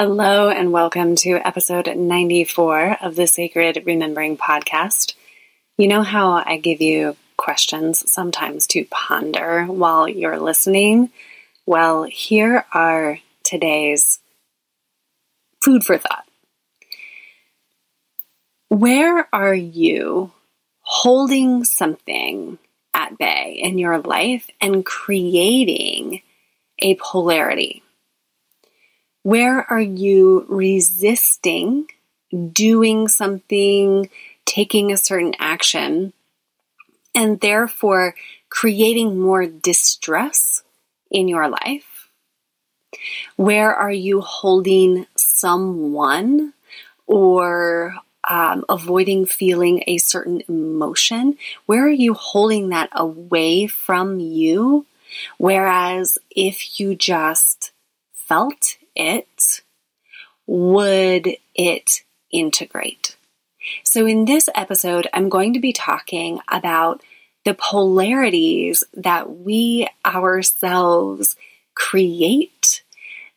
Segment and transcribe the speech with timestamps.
[0.00, 5.14] Hello, and welcome to episode 94 of the Sacred Remembering Podcast.
[5.76, 11.10] You know how I give you questions sometimes to ponder while you're listening?
[11.66, 14.20] Well, here are today's
[15.64, 16.28] food for thought.
[18.68, 20.30] Where are you
[20.82, 22.56] holding something
[22.94, 26.22] at bay in your life and creating
[26.78, 27.82] a polarity?
[29.22, 31.88] Where are you resisting
[32.52, 34.08] doing something,
[34.44, 36.12] taking a certain action,
[37.14, 38.14] and therefore
[38.48, 40.62] creating more distress
[41.10, 42.08] in your life?
[43.36, 46.54] Where are you holding someone
[47.06, 47.96] or
[48.28, 51.38] um, avoiding feeling a certain emotion?
[51.66, 54.86] Where are you holding that away from you?
[55.38, 57.72] Whereas if you just
[58.12, 59.62] felt it,
[60.46, 63.16] would it integrate?
[63.84, 67.02] So, in this episode, I'm going to be talking about
[67.44, 71.36] the polarities that we ourselves
[71.74, 72.82] create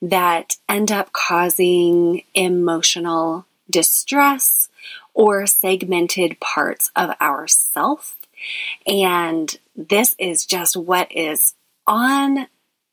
[0.01, 4.69] that end up causing emotional distress
[5.13, 8.17] or segmented parts of ourself.
[8.87, 11.53] And this is just what is
[11.85, 12.47] on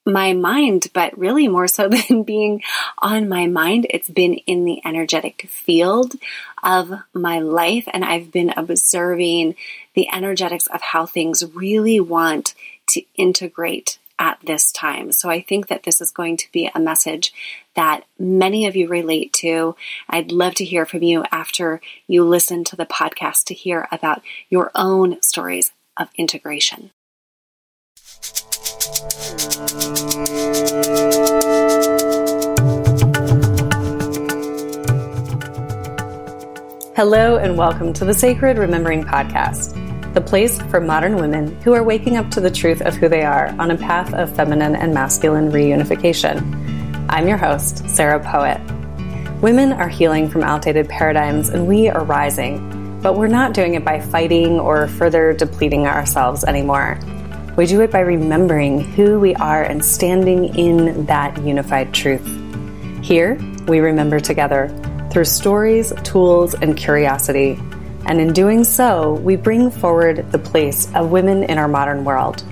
[0.09, 2.63] my mind, but really more so than being
[2.99, 6.15] on my mind, it's been in the energetic field
[6.63, 7.89] of my life.
[7.93, 9.55] And I've been observing
[9.95, 12.55] the energetics of how things really want
[12.89, 15.13] to integrate at this time.
[15.13, 17.33] So I think that this is going to be a message
[17.75, 19.77] that many of you relate to.
[20.09, 24.23] I'd love to hear from you after you listen to the podcast to hear about
[24.51, 26.91] your own stories of integration.
[36.99, 39.73] Hello, and welcome to the Sacred Remembering Podcast,
[40.15, 43.23] the place for modern women who are waking up to the truth of who they
[43.23, 46.43] are on a path of feminine and masculine reunification.
[47.09, 48.61] I'm your host, Sarah Poet.
[49.41, 53.85] Women are healing from outdated paradigms, and we are rising, but we're not doing it
[53.85, 56.99] by fighting or further depleting ourselves anymore.
[57.57, 62.27] We do it by remembering who we are and standing in that unified truth.
[63.05, 64.67] Here, we remember together
[65.11, 67.59] through stories, tools, and curiosity.
[68.07, 72.45] And in doing so, we bring forward the place of women in our modern world.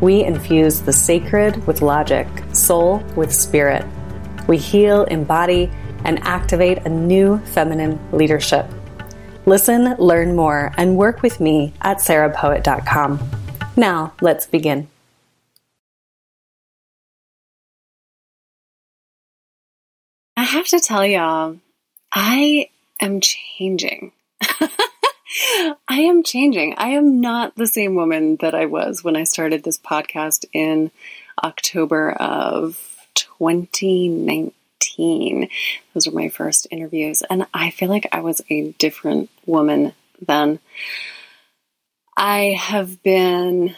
[0.00, 3.84] We infuse the sacred with logic, soul with spirit.
[4.46, 5.70] We heal, embody,
[6.04, 8.66] and activate a new feminine leadership.
[9.46, 13.20] Listen, learn more, and work with me at sarahpoet.com.
[13.76, 14.88] Now, let's begin.
[20.36, 21.56] I have to tell y'all,
[22.14, 22.68] I
[23.00, 24.12] am changing.
[25.88, 26.74] I am changing.
[26.76, 30.92] I am not the same woman that I was when I started this podcast in
[31.42, 32.78] October of
[33.14, 35.48] 2019.
[35.92, 39.92] Those were my first interviews, and I feel like I was a different woman
[40.24, 40.60] then.
[42.16, 43.74] I have been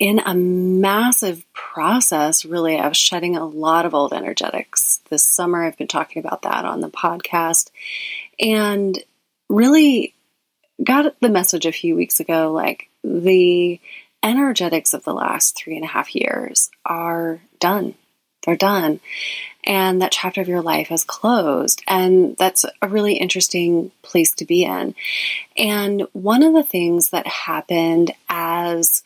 [0.00, 5.00] in a massive process, really, of shedding a lot of old energetics.
[5.10, 7.70] This summer, I've been talking about that on the podcast
[8.40, 8.98] and
[9.50, 10.14] really
[10.82, 13.78] got the message a few weeks ago like the
[14.22, 17.94] energetics of the last three and a half years are done.
[18.46, 19.00] They're done.
[19.64, 21.82] And that chapter of your life has closed.
[21.86, 24.94] And that's a really interesting place to be in.
[25.58, 29.02] And one of the things that happened as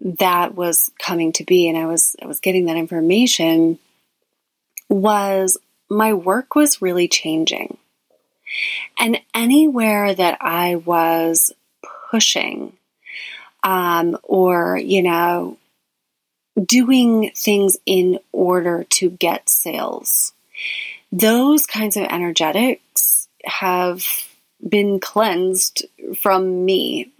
[0.00, 3.78] that was coming to be and I was I was getting that information
[4.88, 5.58] was
[5.88, 7.76] my work was really changing.
[8.98, 11.52] And anywhere that I was
[12.10, 12.72] pushing
[13.62, 15.56] um, or, you know,
[16.62, 20.32] doing things in order to get sales.
[21.10, 24.04] Those kinds of energetics have
[24.66, 25.86] been cleansed
[26.16, 27.12] from me.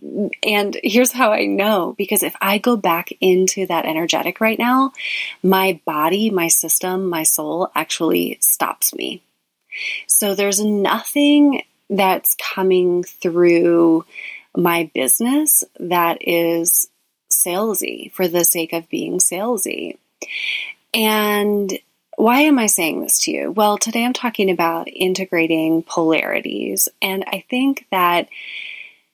[0.43, 4.93] And here's how I know because if I go back into that energetic right now,
[5.43, 9.23] my body, my system, my soul actually stops me.
[10.07, 14.05] So there's nothing that's coming through
[14.57, 16.89] my business that is
[17.31, 19.99] salesy for the sake of being salesy.
[20.95, 21.73] And
[22.17, 23.51] why am I saying this to you?
[23.51, 26.89] Well, today I'm talking about integrating polarities.
[27.01, 28.29] And I think that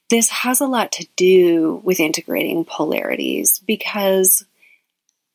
[0.09, 4.45] this has a lot to do with integrating polarities because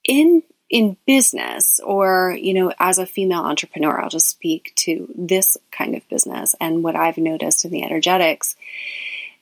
[0.05, 5.57] in in business or, you know, as a female entrepreneur, I'll just speak to this
[5.71, 8.57] kind of business and what I've noticed in the energetics.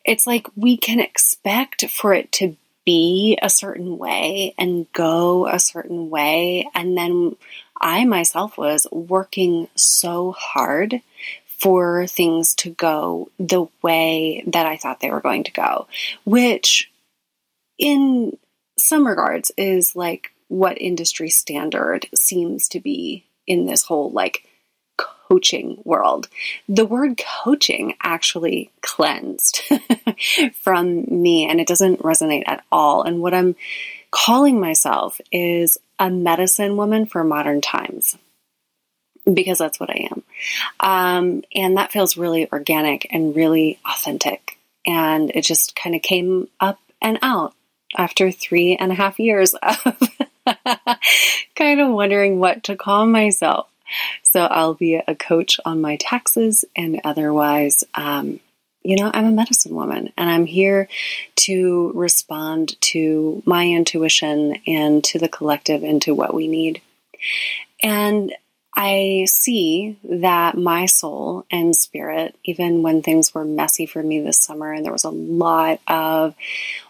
[0.04, 5.58] It's like we can expect for it to be a certain way and go a
[5.58, 6.68] certain way.
[6.74, 7.36] And then
[7.82, 11.02] I myself was working so hard
[11.58, 15.86] for things to go the way that I thought they were going to go,
[16.24, 16.90] which
[17.78, 18.36] in
[18.78, 24.44] some regards is like what industry standard seems to be in this whole like
[24.96, 26.28] coaching world.
[26.68, 29.62] The word coaching actually cleansed
[30.60, 33.02] from me and it doesn't resonate at all.
[33.02, 33.56] And what I'm
[34.10, 38.18] calling myself is a medicine woman for modern times
[39.32, 40.22] because that's what I am.
[40.80, 44.58] Um, and that feels really organic and really authentic.
[44.84, 47.54] And it just kind of came up and out
[47.96, 49.78] after three and a half years of
[51.54, 53.68] kind of wondering what to call myself.
[54.24, 58.40] So I'll be a coach on my taxes and otherwise, um,
[58.84, 60.88] you know, I'm a medicine woman and I'm here
[61.36, 66.82] to respond to my intuition and to the collective and to what we need.
[67.82, 68.34] And
[68.74, 74.38] I see that my soul and spirit, even when things were messy for me this
[74.38, 76.34] summer and there was a lot of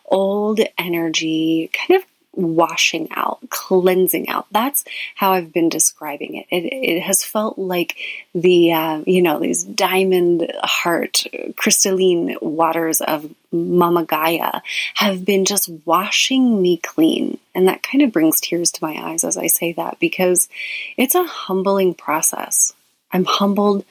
[0.06, 4.46] old energy kind of washing out, cleansing out.
[4.50, 4.84] That's
[5.14, 6.46] how I've been describing it.
[6.50, 7.96] It, it has felt like
[8.34, 11.24] the, uh, you know, these diamond heart,
[11.56, 14.62] crystalline waters of Mama Gaia
[14.94, 17.38] have been just washing me clean.
[17.54, 20.48] And that kind of brings tears to my eyes as I say that because
[20.96, 22.72] it's a humbling process.
[23.12, 23.84] I'm humbled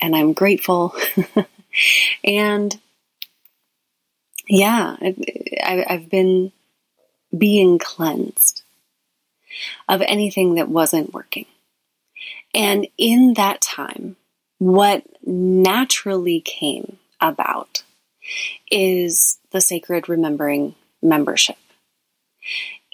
[0.00, 0.96] and I'm grateful.
[2.24, 2.78] and
[4.48, 6.52] yeah, I, I've been
[7.36, 8.62] being cleansed
[9.88, 11.46] of anything that wasn't working.
[12.54, 14.16] And in that time,
[14.58, 17.82] what naturally came about
[18.70, 21.56] is the Sacred Remembering membership.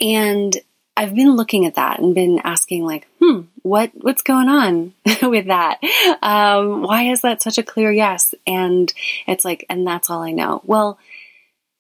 [0.01, 0.57] And
[0.97, 5.47] I've been looking at that and been asking, like, hmm, what what's going on with
[5.47, 5.79] that?
[6.23, 8.35] Um, why is that such a clear yes?
[8.47, 8.93] And
[9.27, 10.61] it's like, and that's all I know.
[10.65, 10.99] Well,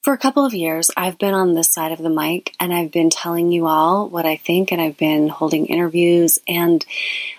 [0.02, 2.90] for a couple of years, I've been on this side of the mic and I've
[2.90, 6.84] been telling you all what I think and I've been holding interviews and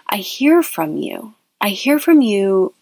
[0.08, 1.34] I hear from you.
[1.60, 2.74] I hear from you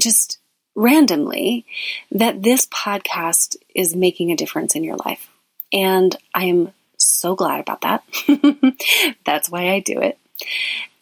[0.00, 0.38] just
[0.74, 1.66] randomly
[2.10, 5.28] that this podcast is making a difference in your life.
[5.72, 8.04] And I am so glad about that.
[9.24, 10.18] That's why I do it.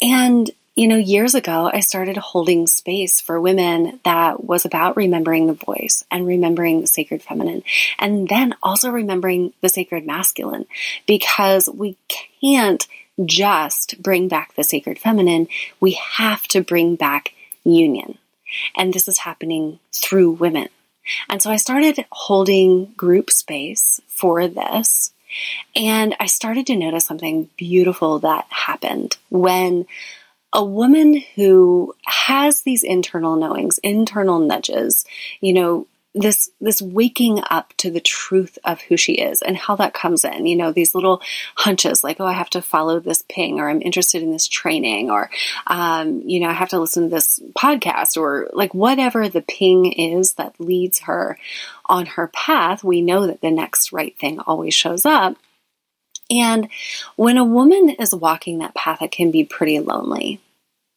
[0.00, 5.46] And you know, years ago, I started holding space for women that was about remembering
[5.46, 7.62] the voice and remembering the sacred feminine,
[7.98, 10.64] and then also remembering the sacred masculine,
[11.06, 11.98] because we
[12.40, 12.88] can't
[13.26, 15.48] just bring back the sacred feminine,
[15.80, 18.16] we have to bring back union.
[18.74, 20.70] And this is happening through women.
[21.28, 25.12] And so I started holding group space for this.
[25.76, 29.86] And I started to notice something beautiful that happened when
[30.52, 35.04] a woman who has these internal knowings, internal nudges,
[35.40, 39.76] you know, this this waking up to the truth of who she is and how
[39.76, 41.22] that comes in you know these little
[41.54, 45.08] hunches like oh i have to follow this ping or i'm interested in this training
[45.08, 45.30] or
[45.68, 49.92] um, you know i have to listen to this podcast or like whatever the ping
[49.92, 51.38] is that leads her
[51.86, 55.36] on her path we know that the next right thing always shows up
[56.30, 56.68] and
[57.16, 60.40] when a woman is walking that path, it can be pretty lonely.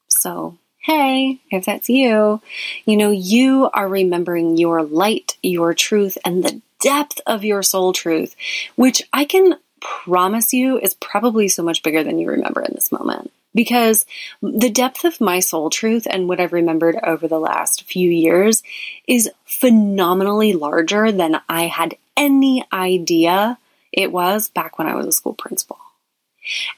[0.09, 2.41] So, hey, if that's you,
[2.85, 7.93] you know, you are remembering your light, your truth, and the depth of your soul
[7.93, 8.35] truth,
[8.75, 12.91] which I can promise you is probably so much bigger than you remember in this
[12.91, 13.31] moment.
[13.55, 14.05] Because
[14.41, 18.63] the depth of my soul truth and what I've remembered over the last few years
[19.07, 23.59] is phenomenally larger than I had any idea
[23.93, 25.77] it was back when I was a school principal.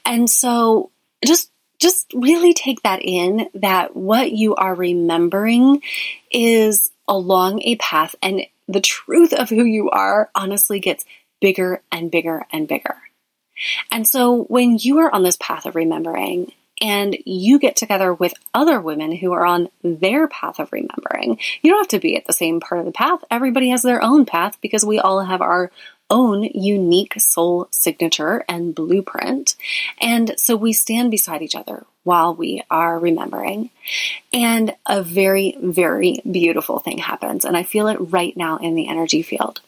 [0.04, 0.90] And so
[1.24, 5.82] just just really take that in that what you are remembering
[6.30, 11.04] is along a path and the truth of who you are honestly gets
[11.40, 12.96] bigger and bigger and bigger.
[13.90, 18.34] And so when you are on this path of remembering and you get together with
[18.52, 22.26] other women who are on their path of remembering, you don't have to be at
[22.26, 23.20] the same part of the path.
[23.30, 25.70] Everybody has their own path because we all have our
[26.10, 29.56] own unique soul signature and blueprint.
[30.00, 33.70] And so we stand beside each other while we are remembering.
[34.32, 37.44] And a very, very beautiful thing happens.
[37.44, 39.60] And I feel it right now in the energy field.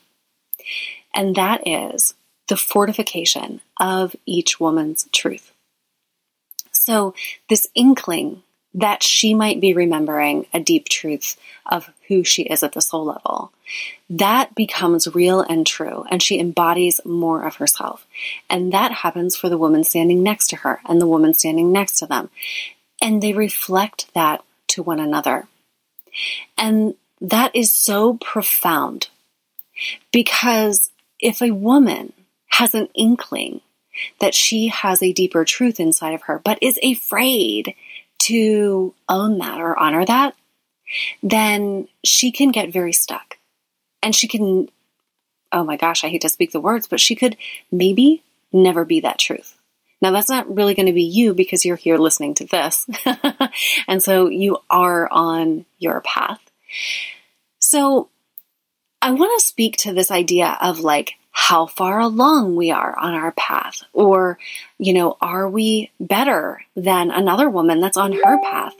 [1.15, 2.15] And that is
[2.49, 5.53] the fortification of each woman's truth.
[6.73, 7.15] So,
[7.49, 8.43] this inkling
[8.75, 13.07] that she might be remembering a deep truth of who she is at the soul
[13.07, 13.53] level,
[14.11, 18.07] that becomes real and true, and she embodies more of herself.
[18.49, 21.99] And that happens for the woman standing next to her and the woman standing next
[21.99, 22.31] to them.
[23.01, 25.47] And they reflect that to one another.
[26.57, 29.09] And that is so profound
[30.13, 32.13] because if a woman
[32.49, 33.61] has an inkling
[34.21, 37.75] that she has a deeper truth inside of her, but is afraid
[38.21, 40.35] to own that or honor that,
[41.23, 43.39] then she can get very stuck.
[44.03, 44.69] And she can,
[45.53, 47.37] oh my gosh, I hate to speak the words, but she could
[47.71, 48.23] maybe
[48.53, 49.59] never be that truth.
[50.01, 52.87] Now, that's not really going to be you because you're here listening to this.
[53.89, 56.41] and so you are on your path.
[57.59, 58.09] So
[59.03, 63.15] I want to speak to this idea of like how far along we are on
[63.15, 64.41] our path, or,
[64.77, 68.75] you know, are we better than another woman that's on her path?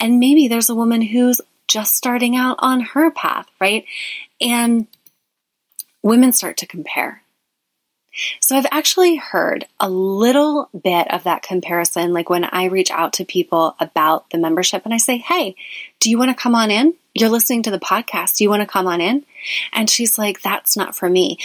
[0.00, 3.84] And maybe there's a woman who's just starting out on her path, right?
[4.40, 4.88] And
[6.02, 7.22] women start to compare.
[8.40, 13.12] So I've actually heard a little bit of that comparison, like when I reach out
[13.14, 15.54] to people about the membership and I say, Hey,
[16.00, 16.94] do you want to come on in?
[17.14, 18.36] You're listening to the podcast.
[18.36, 19.24] Do you want to come on in?
[19.72, 21.38] And she's like, That's not for me.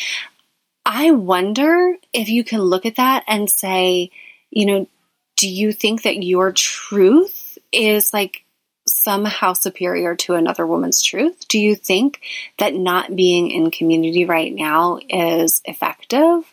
[0.88, 4.10] I wonder if you can look at that and say,
[4.50, 4.88] you know,
[5.36, 8.46] do you think that your truth is like
[8.88, 11.46] somehow superior to another woman's truth?
[11.50, 12.22] Do you think
[12.58, 16.46] that not being in community right now is effective?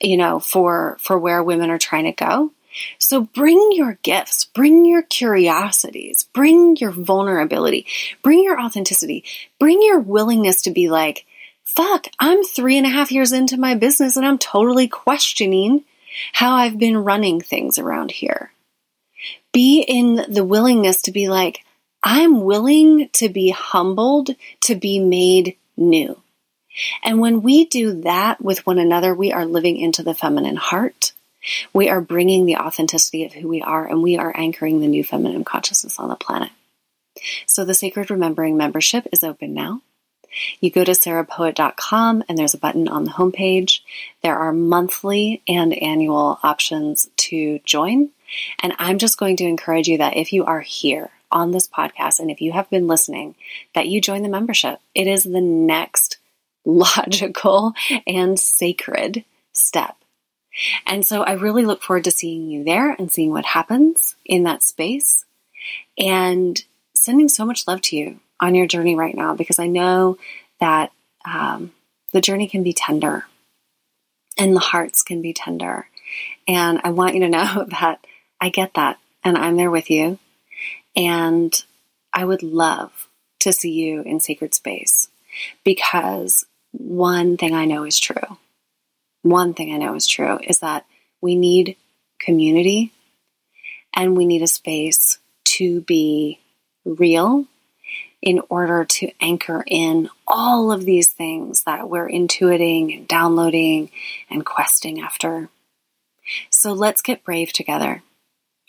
[0.00, 2.52] you know, for, for where women are trying to go.
[2.98, 7.86] So bring your gifts, bring your curiosities, bring your vulnerability,
[8.22, 9.24] bring your authenticity,
[9.58, 11.26] bring your willingness to be like,
[11.64, 15.84] fuck, I'm three and a half years into my business and I'm totally questioning
[16.32, 18.52] how I've been running things around here.
[19.52, 21.64] Be in the willingness to be like,
[22.02, 24.30] I'm willing to be humbled,
[24.62, 26.20] to be made new.
[27.02, 31.12] And when we do that with one another, we are living into the feminine heart.
[31.72, 35.04] We are bringing the authenticity of who we are, and we are anchoring the new
[35.04, 36.50] feminine consciousness on the planet.
[37.46, 39.82] So the Sacred Remembering membership is open now.
[40.60, 43.80] You go to sarahpoet.com and there's a button on the homepage.
[44.22, 48.10] There are monthly and annual options to join.
[48.60, 52.20] And I'm just going to encourage you that if you are here on this podcast
[52.20, 53.34] and if you have been listening,
[53.74, 54.78] that you join the membership.
[54.94, 56.18] It is the next
[56.64, 57.74] logical
[58.06, 59.96] and sacred step.
[60.86, 64.44] And so I really look forward to seeing you there and seeing what happens in
[64.44, 65.24] that space
[65.98, 66.62] and
[66.94, 70.18] sending so much love to you on your journey right now because I know
[70.58, 70.90] that
[71.24, 71.72] um,
[72.12, 73.24] the journey can be tender
[74.36, 75.86] and the hearts can be tender.
[76.48, 78.04] And I want you to know that
[78.40, 80.18] I get that and I'm there with you.
[80.96, 81.54] And
[82.12, 83.08] I would love
[83.40, 85.08] to see you in sacred space
[85.64, 88.38] because one thing I know is true.
[89.22, 90.84] One thing I know is true is that
[91.20, 91.76] we need
[92.18, 92.92] community
[93.94, 96.40] and we need a space to be
[96.84, 97.46] real
[98.22, 103.90] in order to anchor in all of these things that we're intuiting and downloading
[104.30, 105.48] and questing after.
[106.48, 108.02] So let's get brave together.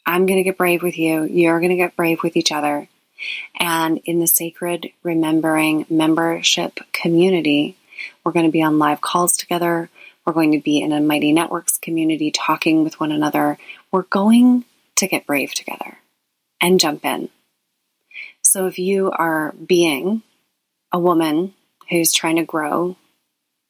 [0.06, 1.24] I'm going to get brave with you.
[1.24, 2.90] You're going to get brave with each other.
[3.58, 7.78] And in the Sacred Remembering membership community,
[8.24, 9.90] we're going to be on live calls together.
[10.26, 13.58] We're going to be in a Mighty Networks community talking with one another.
[13.92, 16.00] We're going to get brave together
[16.60, 17.30] and jump in.
[18.54, 20.22] So if you are being
[20.92, 21.56] a woman
[21.90, 22.96] who's trying to grow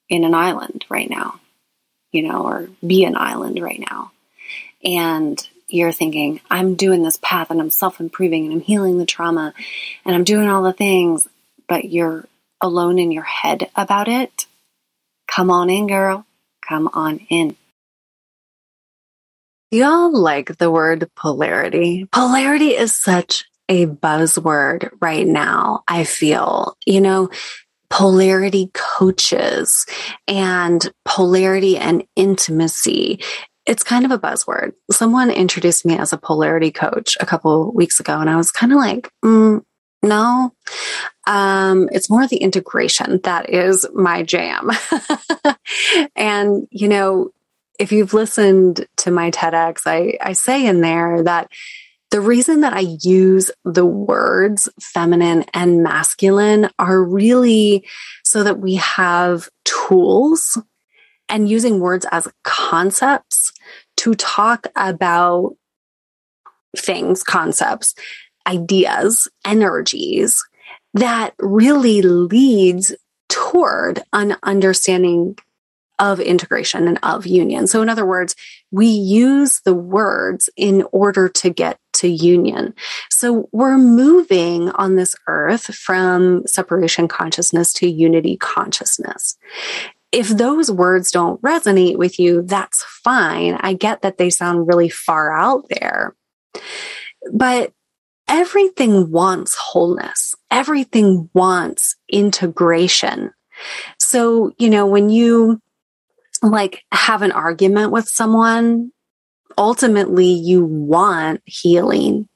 [0.09, 1.39] in an island right now,
[2.11, 4.11] you know, or be an island right now,
[4.83, 9.05] and you're thinking, I'm doing this path and I'm self improving and I'm healing the
[9.05, 9.53] trauma
[10.03, 11.29] and I'm doing all the things,
[11.69, 12.25] but you're
[12.59, 14.47] alone in your head about it,
[15.29, 16.25] come on in, girl.
[16.67, 17.55] Come on in.
[19.71, 22.05] Y'all like the word polarity.
[22.11, 25.83] Polarity is such a buzzword right now.
[25.87, 27.29] I feel, you know,
[27.89, 29.85] polarity coaches
[30.27, 33.19] and polarity and intimacy.
[33.65, 34.73] It's kind of a buzzword.
[34.91, 38.71] Someone introduced me as a polarity coach a couple weeks ago, and I was kind
[38.71, 39.63] of like, mm,
[40.01, 40.53] no,
[41.27, 44.69] um, it's more the integration that is my jam.
[46.15, 47.29] and, you know,
[47.79, 51.49] if you've listened to my TEDx, I, I say in there that
[52.13, 57.87] the reason that I use the words feminine and masculine are really
[58.23, 60.61] so that we have tools
[61.27, 63.51] and using words as concepts
[63.97, 65.55] to talk about
[66.77, 67.95] things, concepts,
[68.45, 70.39] ideas, energies
[70.93, 72.95] that really leads
[73.27, 75.35] toward an understanding
[75.99, 77.67] of integration and of union.
[77.67, 78.35] So, in other words,
[78.71, 82.73] we use the words in order to get to union.
[83.09, 89.37] So, we're moving on this earth from separation consciousness to unity consciousness.
[90.11, 93.57] If those words don't resonate with you, that's fine.
[93.59, 96.15] I get that they sound really far out there.
[97.31, 97.71] But
[98.27, 100.35] everything wants wholeness.
[100.51, 103.31] Everything wants integration.
[103.99, 105.59] So, you know, when you
[106.43, 108.91] like have an argument with someone,
[109.57, 112.27] ultimately you want healing.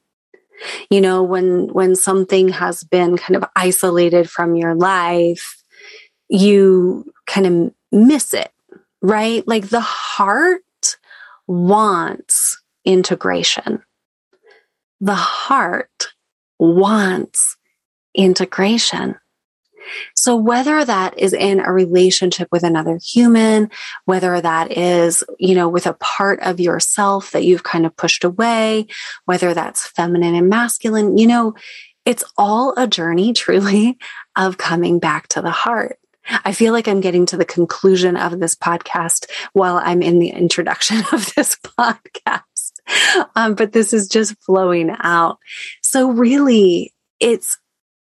[0.90, 5.62] You know, when, when something has been kind of isolated from your life,
[6.28, 8.50] you kind of miss it,
[9.00, 9.46] right?
[9.46, 10.62] Like the heart
[11.46, 13.82] wants integration.
[15.00, 16.08] The heart
[16.58, 17.56] wants
[18.14, 19.16] integration.
[20.14, 23.70] So whether that is in a relationship with another human,
[24.04, 28.24] whether that is, you know, with a part of yourself that you've kind of pushed
[28.24, 28.86] away,
[29.24, 31.54] whether that's feminine and masculine, you know,
[32.04, 33.98] it's all a journey truly
[34.36, 35.98] of coming back to the heart.
[36.44, 40.28] I feel like I'm getting to the conclusion of this podcast while I'm in the
[40.30, 42.42] introduction of this podcast.
[43.34, 45.38] Um, but this is just flowing out.
[45.82, 47.58] So really, it's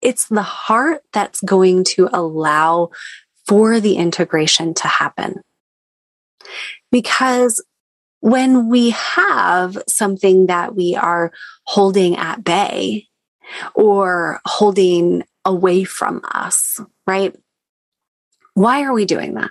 [0.05, 2.91] it's the heart that's going to allow
[3.47, 5.41] for the integration to happen.
[6.93, 7.65] Because
[8.21, 11.33] when we have something that we are
[11.65, 13.09] holding at bay
[13.75, 17.35] or holding away from us, right?
[18.55, 19.51] Why are we doing that?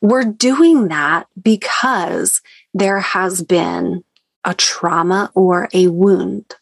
[0.00, 2.40] We're doing that because
[2.74, 4.04] there has been
[4.44, 6.54] a trauma or a wound.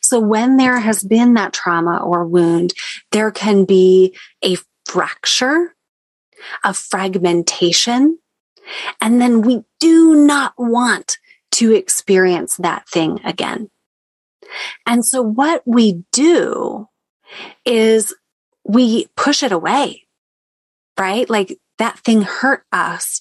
[0.00, 2.72] So when there has been that trauma or wound,
[3.12, 5.74] there can be a fracture,
[6.64, 8.18] a fragmentation,
[9.00, 11.18] and then we do not want
[11.52, 13.70] to experience that thing again.
[14.86, 16.88] And so what we do
[17.64, 18.14] is
[18.64, 20.06] we push it away,
[20.98, 21.28] right?
[21.28, 23.20] Like that thing hurt us.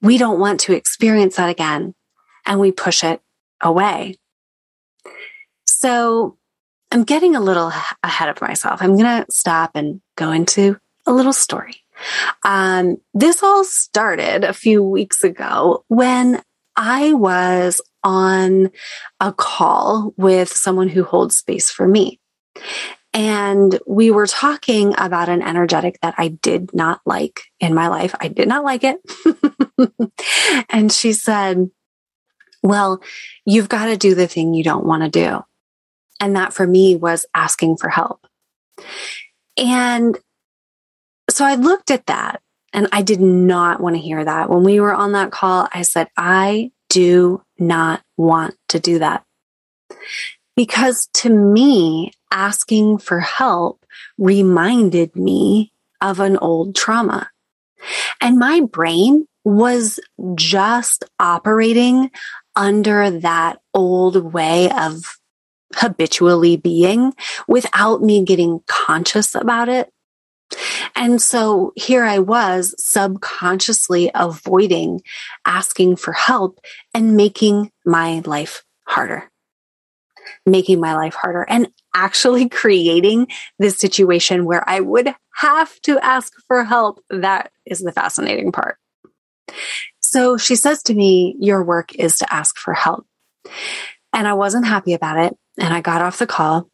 [0.00, 1.94] We don't want to experience that again.
[2.46, 3.20] And we push it
[3.60, 4.16] away.
[5.78, 6.36] So
[6.90, 7.70] I'm getting a little
[8.02, 8.82] ahead of myself.
[8.82, 11.84] I'm going to stop and go into a little story.
[12.44, 16.42] Um, this all started a few weeks ago when
[16.74, 18.72] I was on
[19.20, 22.18] a call with someone who holds space for me.
[23.14, 28.16] And we were talking about an energetic that I did not like in my life.
[28.20, 28.98] I did not like it.
[30.68, 31.70] and she said,
[32.64, 33.00] Well,
[33.46, 35.44] you've got to do the thing you don't want to do.
[36.20, 38.26] And that for me was asking for help.
[39.56, 40.18] And
[41.30, 42.40] so I looked at that
[42.72, 44.50] and I did not want to hear that.
[44.50, 49.24] When we were on that call, I said, I do not want to do that.
[50.56, 53.84] Because to me, asking for help
[54.18, 57.30] reminded me of an old trauma.
[58.20, 60.00] And my brain was
[60.34, 62.10] just operating
[62.56, 65.17] under that old way of
[65.74, 67.12] habitually being
[67.46, 69.92] without me getting conscious about it.
[70.94, 75.02] And so here I was subconsciously avoiding
[75.44, 76.60] asking for help
[76.94, 79.30] and making my life harder.
[80.46, 83.28] Making my life harder and actually creating
[83.58, 87.02] this situation where I would have to ask for help.
[87.10, 88.78] That is the fascinating part.
[90.00, 93.06] So she says to me, Your work is to ask for help.
[94.14, 96.68] And I wasn't happy about it and I got off the call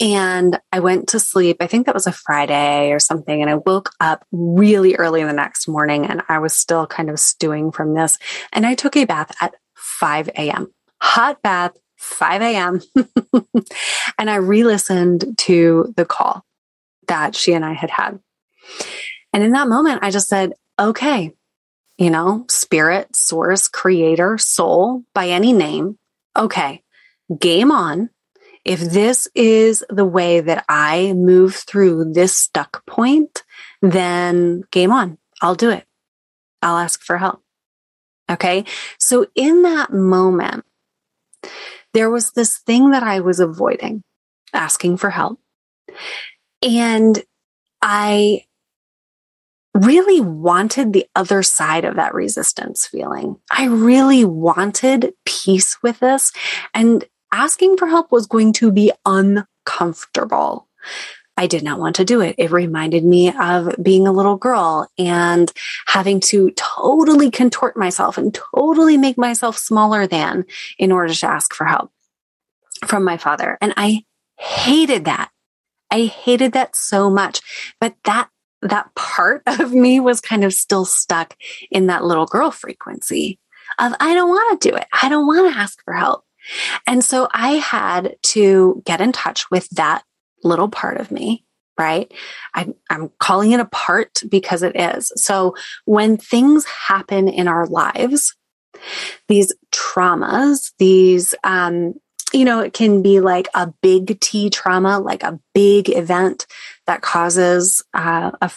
[0.00, 1.58] and I went to sleep.
[1.60, 3.40] I think that was a Friday or something.
[3.40, 7.18] And I woke up really early the next morning and I was still kind of
[7.18, 8.18] stewing from this.
[8.52, 10.72] And I took a bath at 5 a.m.
[11.00, 12.80] Hot bath, 5 a.m.
[14.18, 16.44] and I re listened to the call
[17.08, 18.20] that she and I had had.
[19.32, 21.32] And in that moment, I just said, okay,
[21.98, 25.98] you know, spirit, source, creator, soul by any name.
[26.36, 26.83] Okay,
[27.38, 28.10] game on.
[28.64, 33.42] If this is the way that I move through this stuck point,
[33.82, 35.18] then game on.
[35.42, 35.84] I'll do it.
[36.62, 37.42] I'll ask for help.
[38.30, 38.64] Okay.
[38.98, 40.64] So in that moment,
[41.92, 44.02] there was this thing that I was avoiding,
[44.54, 45.38] asking for help.
[46.62, 47.22] And
[47.82, 48.44] I
[49.74, 53.36] really wanted the other side of that resistance feeling.
[53.50, 56.32] I really wanted peace with this
[56.72, 57.04] and
[57.34, 60.68] asking for help was going to be uncomfortable.
[61.36, 62.36] I did not want to do it.
[62.38, 65.52] It reminded me of being a little girl and
[65.86, 70.44] having to totally contort myself and totally make myself smaller than
[70.78, 71.90] in order to ask for help
[72.86, 73.58] from my father.
[73.60, 74.04] And I
[74.38, 75.30] hated that.
[75.90, 77.40] I hated that so much.
[77.80, 78.28] But that
[78.62, 81.36] that part of me was kind of still stuck
[81.70, 83.40] in that little girl frequency
[83.78, 84.86] of I don't want to do it.
[85.02, 86.24] I don't want to ask for help.
[86.86, 90.04] And so I had to get in touch with that
[90.42, 91.44] little part of me,
[91.78, 92.12] right?
[92.54, 95.12] I, am calling it a part because it is.
[95.16, 98.36] So when things happen in our lives,
[99.28, 101.94] these traumas, these, um,
[102.32, 106.46] you know, it can be like a big T trauma, like a big event
[106.86, 108.50] that causes uh, a,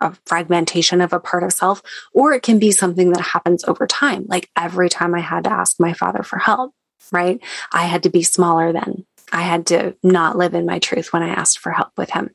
[0.00, 1.80] a fragmentation of a part of self,
[2.12, 4.26] or it can be something that happens over time.
[4.28, 6.74] Like every time I had to ask my father for help,
[7.12, 7.40] right?
[7.72, 11.22] I had to be smaller than I had to not live in my truth when
[11.22, 12.30] I asked for help with him.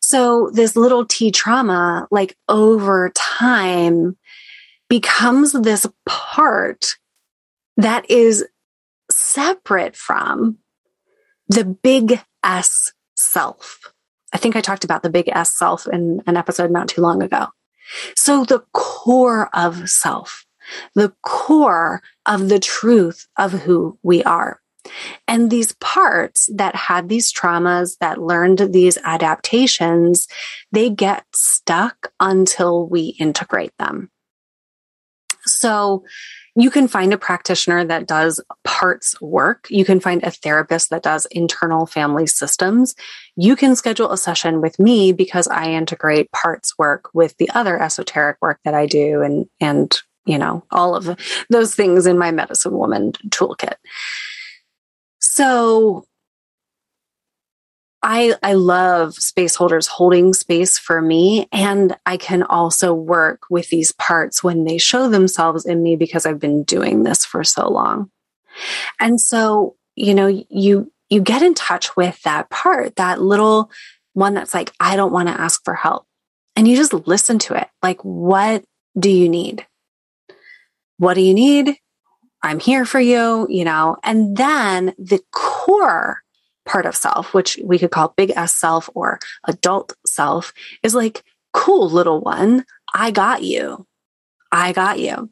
[0.00, 4.16] So this little T trauma, like over time,
[4.88, 6.96] becomes this part
[7.76, 8.44] that is
[9.10, 10.58] separate from
[11.48, 13.92] the big S self.
[14.32, 17.22] I think I talked about the big S self in an episode not too long
[17.22, 17.46] ago.
[18.16, 20.44] So the core of self,
[20.94, 24.60] the core of the truth of who we are.
[25.26, 30.28] And these parts that had these traumas, that learned these adaptations,
[30.72, 34.10] they get stuck until we integrate them.
[35.44, 36.04] So
[36.56, 39.66] you can find a practitioner that does parts work.
[39.70, 42.94] You can find a therapist that does internal family systems.
[43.36, 47.80] You can schedule a session with me because I integrate parts work with the other
[47.80, 51.16] esoteric work that I do and, and, you know, all of
[51.48, 53.74] those things in my medicine woman toolkit.
[55.20, 56.06] So
[58.02, 61.48] I, I love space holders holding space for me.
[61.50, 66.26] And I can also work with these parts when they show themselves in me because
[66.26, 68.10] I've been doing this for so long.
[69.00, 73.70] And so, you know, you, you get in touch with that part, that little
[74.12, 76.06] one that's like, I don't want to ask for help.
[76.54, 77.68] And you just listen to it.
[77.82, 78.64] Like, what
[78.98, 79.66] do you need?
[80.98, 81.76] What do you need?
[82.42, 86.22] I'm here for you, you know, and then the core
[86.64, 91.24] part of self, which we could call big S self or adult self is like,
[91.52, 92.64] cool little one.
[92.94, 93.86] I got you.
[94.52, 95.30] I got you.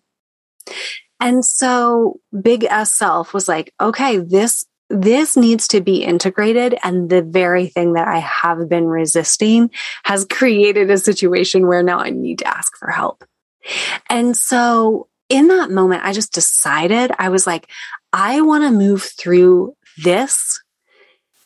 [1.20, 6.76] And so big S self was like, okay, this, this needs to be integrated.
[6.82, 9.70] And the very thing that I have been resisting
[10.04, 13.24] has created a situation where now I need to ask for help.
[14.10, 17.68] And so in that moment, I just decided I was like,
[18.12, 20.60] I want to move through this,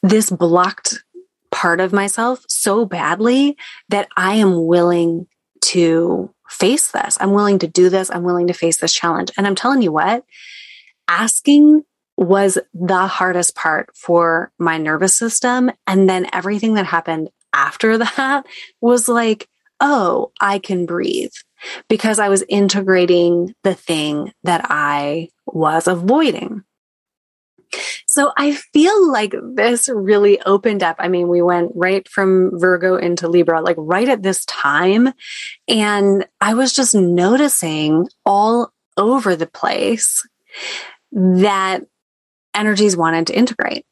[0.03, 1.03] this blocked
[1.51, 3.57] part of myself so badly
[3.89, 5.27] that I am willing
[5.61, 7.17] to face this.
[7.21, 8.11] I'm willing to do this.
[8.11, 9.31] I'm willing to face this challenge.
[9.37, 10.25] And I'm telling you what,
[11.09, 11.85] asking
[12.17, 15.71] was the hardest part for my nervous system.
[15.87, 18.45] And then everything that happened after that
[18.81, 19.49] was like,
[19.81, 21.33] oh, I can breathe
[21.89, 26.65] because I was integrating the thing that I was avoiding.
[28.07, 30.97] So I feel like this really opened up.
[30.99, 35.13] I mean, we went right from Virgo into Libra, like right at this time.
[35.69, 40.27] And I was just noticing all over the place
[41.13, 41.83] that
[42.55, 43.85] energies wanted to integrate.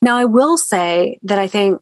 [0.00, 1.80] Now, I will say that I think,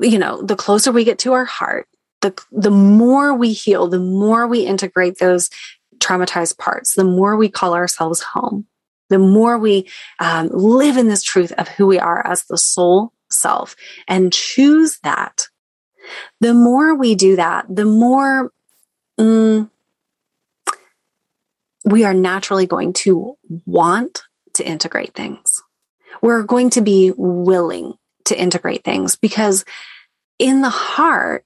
[0.00, 1.86] you know, the closer we get to our heart,
[2.24, 5.50] the, the more we heal, the more we integrate those
[5.98, 8.66] traumatized parts, the more we call ourselves home,
[9.10, 9.86] the more we
[10.20, 13.76] um, live in this truth of who we are as the soul self
[14.08, 15.48] and choose that,
[16.40, 18.50] the more we do that, the more
[19.20, 19.68] mm,
[21.84, 24.22] we are naturally going to want
[24.54, 25.62] to integrate things.
[26.22, 29.66] We're going to be willing to integrate things because
[30.38, 31.44] in the heart,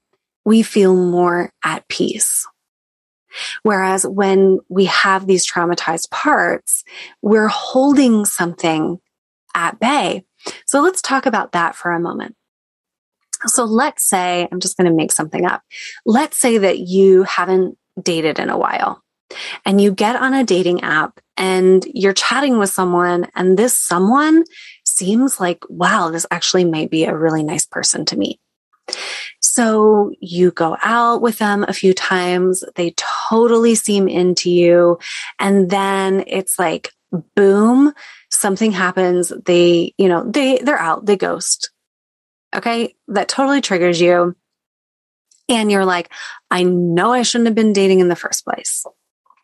[0.48, 2.46] we feel more at peace.
[3.64, 6.84] Whereas when we have these traumatized parts,
[7.20, 8.98] we're holding something
[9.54, 10.24] at bay.
[10.64, 12.34] So let's talk about that for a moment.
[13.44, 15.62] So let's say, I'm just going to make something up.
[16.06, 19.02] Let's say that you haven't dated in a while
[19.66, 24.44] and you get on a dating app and you're chatting with someone and this someone
[24.86, 28.40] seems like, wow, this actually might be a really nice person to meet.
[29.58, 32.62] So you go out with them a few times.
[32.76, 32.94] They
[33.28, 35.00] totally seem into you.
[35.40, 36.92] And then it's like,
[37.34, 37.92] boom,
[38.30, 39.32] something happens.
[39.46, 41.72] They, you know, they, they're out, they ghost.
[42.54, 42.94] Okay.
[43.08, 44.36] That totally triggers you.
[45.48, 46.12] And you're like,
[46.52, 48.86] I know I shouldn't have been dating in the first place.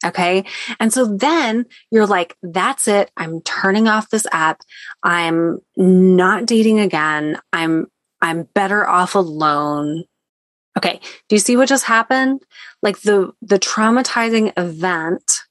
[0.07, 0.44] Okay.
[0.79, 3.11] And so then you're like, that's it.
[3.16, 4.61] I'm turning off this app.
[5.03, 7.40] I'm not dating again.
[7.53, 7.88] I'm,
[8.25, 10.05] I'm better off alone.
[10.79, 10.99] Okay.
[11.29, 12.41] Do you see what just happened?
[12.83, 15.43] Like the, the traumatizing event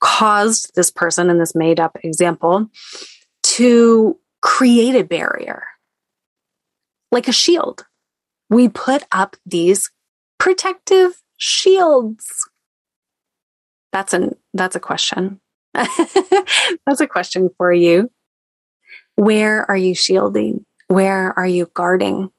[0.00, 2.70] caused this person in this made up example
[3.42, 5.64] to create a barrier,
[7.12, 7.84] like a shield.
[8.48, 9.90] We put up these
[10.38, 12.26] protective shields.
[13.92, 15.40] That's an that's a question.
[15.74, 18.10] that's a question for you.
[19.16, 20.64] Where are you shielding?
[20.92, 22.30] Where are you guarding?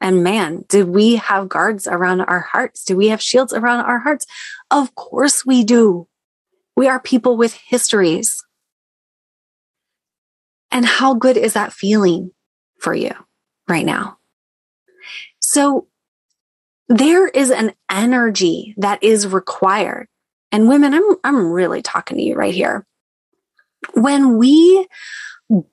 [0.00, 2.82] And man, do we have guards around our hearts?
[2.82, 4.26] Do we have shields around our hearts?
[4.70, 6.08] Of course we do.
[6.76, 8.42] We are people with histories.
[10.70, 12.30] And how good is that feeling
[12.80, 13.12] for you
[13.68, 14.16] right now?
[15.40, 15.88] So
[16.88, 20.08] there is an energy that is required.
[20.52, 22.86] And women, I'm, I'm really talking to you right here.
[23.92, 24.88] When we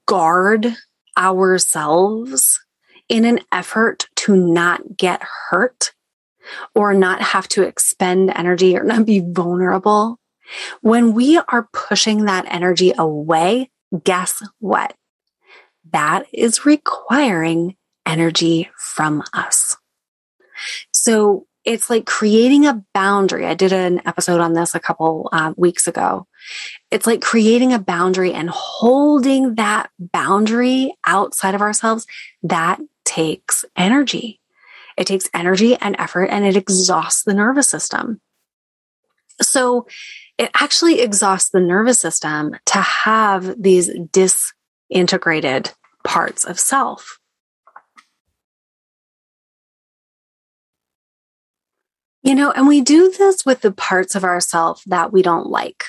[0.05, 0.75] guard
[1.17, 2.59] ourselves
[3.09, 5.93] in an effort to not get hurt
[6.75, 10.19] or not have to expend energy or not be vulnerable,
[10.81, 13.71] when we are pushing that energy away,
[14.03, 14.95] guess what?
[15.91, 19.77] That is requiring energy from us.
[20.91, 23.45] So it's like creating a boundary.
[23.45, 26.27] I did an episode on this a couple uh, weeks ago.
[26.91, 32.05] It's like creating a boundary and holding that boundary outside of ourselves.
[32.43, 34.41] That takes energy.
[34.97, 38.21] It takes energy and effort and it exhausts the nervous system.
[39.41, 39.87] So
[40.37, 45.71] it actually exhausts the nervous system to have these disintegrated
[46.03, 47.19] parts of self.
[52.23, 55.83] You know, and we do this with the parts of ourself that we don't like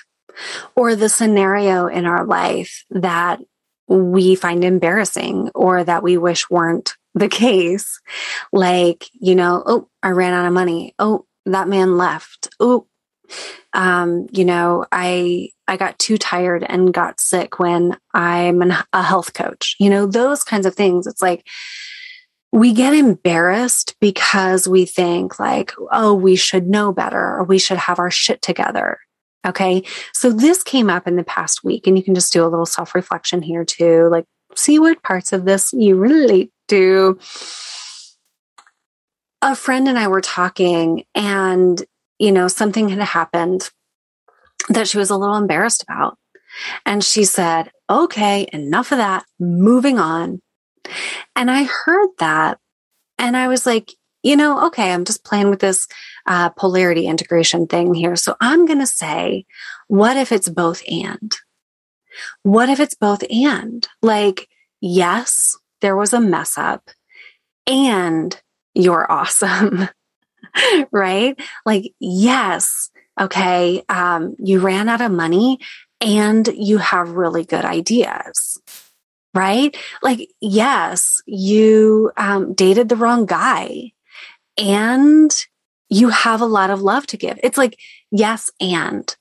[0.74, 3.40] or the scenario in our life that
[3.86, 8.00] we find embarrassing or that we wish weren't the case.
[8.52, 10.94] Like, you know, oh, I ran out of money.
[10.98, 12.48] Oh, that man left.
[12.58, 12.86] Oh,
[13.72, 19.02] um, you know, I I got too tired and got sick when I'm an, a
[19.02, 19.76] health coach.
[19.78, 21.06] You know, those kinds of things.
[21.06, 21.46] It's like
[22.54, 27.78] we get embarrassed because we think like, oh, we should know better or we should
[27.78, 29.00] have our shit together.
[29.44, 29.82] Okay.
[30.12, 32.64] So this came up in the past week and you can just do a little
[32.64, 34.08] self reflection here too.
[34.08, 37.18] Like see what parts of this you relate to.
[39.42, 41.82] A friend and I were talking and,
[42.20, 43.68] you know, something had happened
[44.68, 46.18] that she was a little embarrassed about.
[46.86, 50.40] And she said, okay, enough of that, moving on.
[51.36, 52.58] And I heard that
[53.18, 53.92] and I was like,
[54.22, 55.86] you know, okay, I'm just playing with this
[56.26, 58.16] uh, polarity integration thing here.
[58.16, 59.44] So I'm going to say,
[59.86, 61.34] what if it's both and?
[62.42, 63.86] What if it's both and?
[64.00, 64.48] Like,
[64.80, 66.88] yes, there was a mess up
[67.66, 68.40] and
[68.74, 69.88] you're awesome,
[70.90, 71.38] right?
[71.66, 75.58] Like, yes, okay, um, you ran out of money
[76.00, 78.58] and you have really good ideas
[79.34, 79.76] right?
[80.02, 83.92] Like, yes, you um, dated the wrong guy
[84.56, 85.30] and
[85.88, 87.38] you have a lot of love to give.
[87.42, 87.78] It's like,
[88.10, 89.14] yes, and.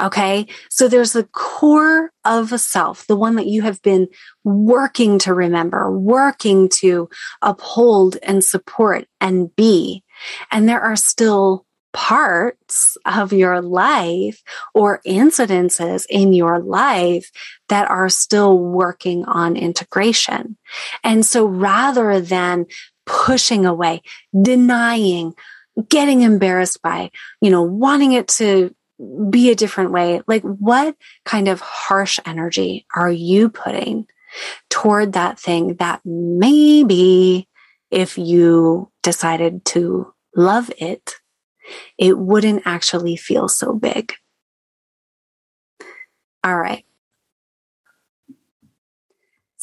[0.00, 0.48] Okay.
[0.70, 4.08] So there's the core of a self, the one that you have been
[4.42, 7.08] working to remember, working to
[7.42, 10.02] uphold and support and be.
[10.50, 11.63] And there are still
[11.94, 14.42] parts of your life
[14.74, 17.30] or incidences in your life
[17.68, 20.58] that are still working on integration.
[21.02, 22.66] And so rather than
[23.06, 24.02] pushing away,
[24.38, 25.34] denying,
[25.88, 28.74] getting embarrassed by, you know, wanting it to
[29.30, 34.06] be a different way, like what kind of harsh energy are you putting
[34.68, 37.48] toward that thing that maybe
[37.90, 41.20] if you decided to love it,
[41.98, 44.14] it wouldn't actually feel so big.
[46.42, 46.84] All right.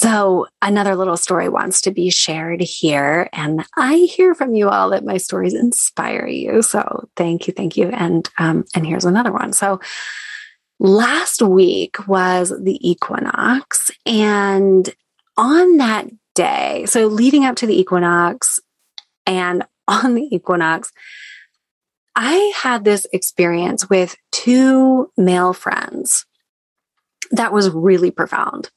[0.02, 3.30] So, another little story wants to be shared here.
[3.34, 6.64] And I hear from you all that my stories inspire you.
[6.64, 7.90] So, thank you, thank you.
[7.90, 9.54] And, um, and here's another one.
[9.54, 9.80] So,
[10.80, 13.92] last week was the equinox.
[14.08, 14.90] And
[15.38, 18.60] on that day, so leading up to the equinox,
[19.28, 20.92] And on the equinox,
[22.16, 26.26] I had this experience with two male friends
[27.32, 28.70] that was really profound,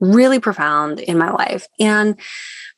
[0.00, 1.68] really profound in my life.
[1.78, 2.18] And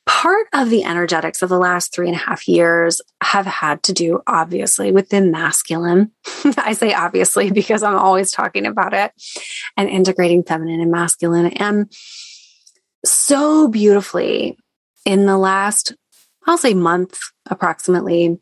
[0.07, 3.93] part of the energetics of the last three and a half years have had to
[3.93, 6.11] do, obviously, with the masculine.
[6.59, 9.13] I say obviously because I'm always talking about it
[9.77, 11.47] and integrating feminine and masculine.
[11.47, 11.91] And
[13.05, 14.59] so beautifully
[15.07, 15.95] in the last,
[16.47, 18.39] I'll say month approximately,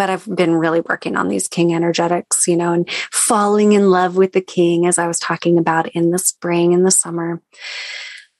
[0.00, 4.16] but I've been really working on these king energetics, you know, and falling in love
[4.16, 7.42] with the king as I was talking about in the spring and the summer.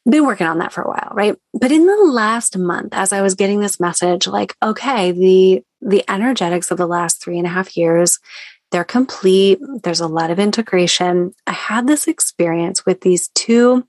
[0.08, 1.36] Been working on that for a while, right?
[1.52, 6.02] But in the last month, as I was getting this message, like, okay, the the
[6.08, 8.20] energetics of the last three and a half years,
[8.70, 9.58] they're complete.
[9.82, 11.34] There's a lot of integration.
[11.46, 13.86] I had this experience with these two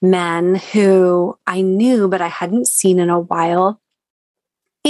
[0.00, 3.80] men who I knew, but I hadn't seen in a while.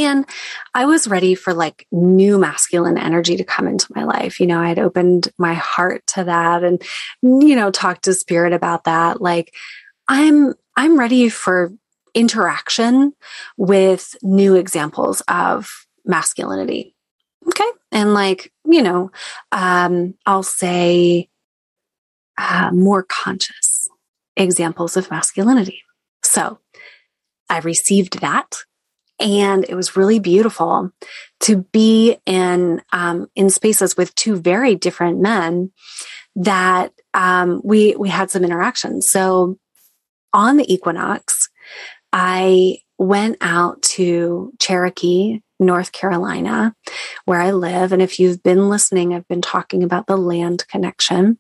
[0.05, 0.27] And
[0.75, 4.41] I was ready for like new masculine energy to come into my life.
[4.41, 6.83] You know, I had opened my heart to that and,
[7.23, 9.21] you know, talked to spirit about that.
[9.21, 9.55] Like,
[10.09, 11.73] I'm, I'm ready for
[12.15, 13.13] interaction
[13.57, 16.97] with new examples of masculinity.
[17.47, 17.71] Okay.
[17.93, 19.11] And like, you know,
[19.53, 21.29] um, I'll say,
[22.37, 23.89] uh, more conscious
[24.37, 25.83] examples of masculinity.
[26.23, 26.59] So
[27.49, 28.65] I received that
[29.21, 30.91] and it was really beautiful
[31.41, 35.71] to be in um, in spaces with two very different men
[36.37, 39.09] that um, we we had some interactions.
[39.09, 39.59] So
[40.33, 41.49] on the equinox,
[42.13, 46.75] I went out to Cherokee, North Carolina,
[47.25, 47.93] where I live.
[47.93, 51.39] And if you've been listening, I've been talking about the land connection.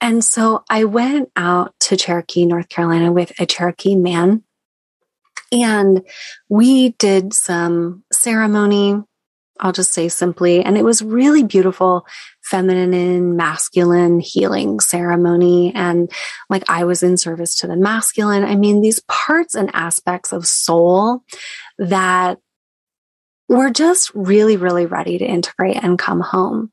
[0.00, 4.42] And so I went out to Cherokee, North Carolina with a Cherokee man
[5.52, 6.02] and
[6.48, 9.02] we did some ceremony,
[9.58, 12.06] I'll just say simply, and it was really beautiful,
[12.42, 15.72] feminine masculine healing ceremony.
[15.74, 16.10] And
[16.48, 18.44] like I was in service to the masculine.
[18.44, 21.22] I mean, these parts and aspects of soul
[21.78, 22.38] that
[23.48, 26.70] were just really, really ready to integrate and come home.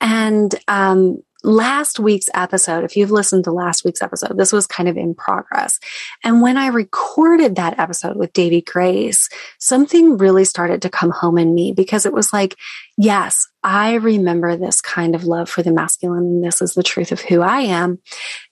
[0.00, 4.88] And um, last week's episode, if you've listened to last week's episode, this was kind
[4.88, 5.78] of in progress.
[6.24, 11.38] And when I recorded that episode with Davy Grace, something really started to come home
[11.38, 12.56] in me because it was like,
[12.96, 17.12] yes, I remember this kind of love for the masculine and this is the truth
[17.12, 17.98] of who I am.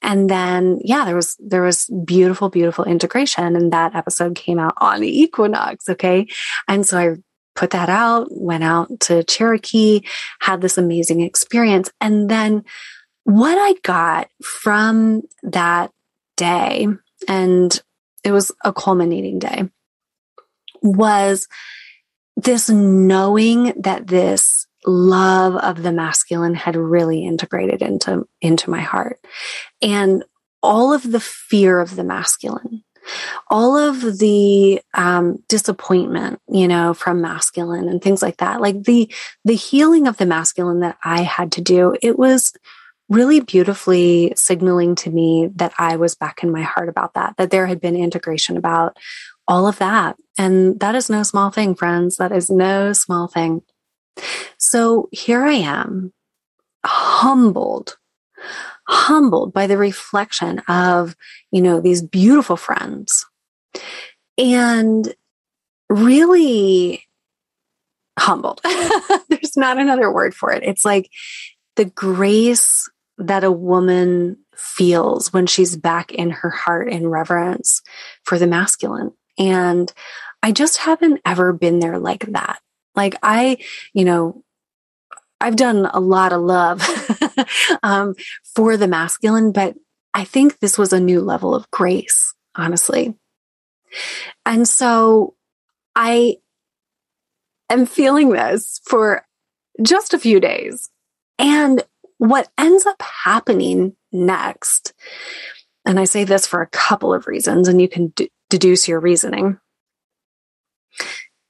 [0.02, 4.74] And then, yeah, there was, there was beautiful, beautiful integration and that episode came out
[4.78, 5.88] on the equinox.
[5.88, 6.26] Okay.
[6.66, 7.16] And so I
[7.58, 10.02] put that out, went out to Cherokee,
[10.38, 11.90] had this amazing experience.
[12.00, 12.64] And then
[13.24, 15.90] what I got from that
[16.36, 16.86] day,
[17.26, 17.82] and
[18.22, 19.68] it was a culminating day,
[20.82, 21.48] was
[22.36, 29.18] this knowing that this love of the masculine had really integrated into, into my heart
[29.82, 30.24] and
[30.62, 32.84] all of the fear of the masculine
[33.48, 39.12] all of the um, disappointment, you know, from masculine and things like that, like the
[39.44, 42.52] the healing of the masculine that I had to do, it was
[43.08, 47.50] really beautifully signaling to me that I was back in my heart about that, that
[47.50, 48.96] there had been integration about
[49.46, 50.16] all of that.
[50.36, 52.18] And that is no small thing, friends.
[52.18, 53.62] That is no small thing.
[54.58, 56.12] So here I am,
[56.84, 57.96] humbled
[58.88, 61.14] humbled by the reflection of,
[61.50, 63.26] you know, these beautiful friends
[64.38, 65.14] and
[65.90, 67.04] really
[68.18, 68.60] humbled.
[69.28, 70.62] There's not another word for it.
[70.62, 71.10] It's like
[71.76, 77.82] the grace that a woman feels when she's back in her heart in reverence
[78.24, 79.12] for the masculine.
[79.38, 79.92] And
[80.42, 82.60] I just haven't ever been there like that.
[82.94, 83.58] Like I,
[83.92, 84.42] you know,
[85.40, 86.82] I've done a lot of love
[87.82, 88.14] um,
[88.54, 89.74] for the masculine, but
[90.14, 93.14] I think this was a new level of grace, honestly.
[94.44, 95.34] And so
[95.94, 96.36] I
[97.70, 99.24] am feeling this for
[99.82, 100.90] just a few days.
[101.38, 101.82] And
[102.18, 104.92] what ends up happening next,
[105.84, 108.98] and I say this for a couple of reasons, and you can d- deduce your
[108.98, 109.60] reasoning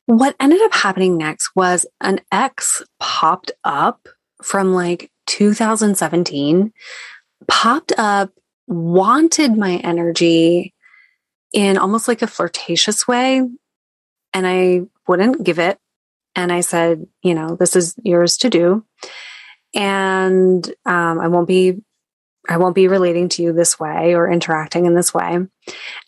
[0.08, 4.08] what ended up happening next was an ex popped up
[4.42, 6.72] from like 2017,
[7.46, 8.30] popped up,
[8.66, 10.72] wanted my energy
[11.52, 13.46] in almost like a flirtatious way.
[14.32, 15.78] And I wouldn't give it.
[16.34, 18.86] And I said, you know, this is yours to do.
[19.74, 21.82] And um, I won't be
[22.48, 25.38] I won't be relating to you this way or interacting in this way.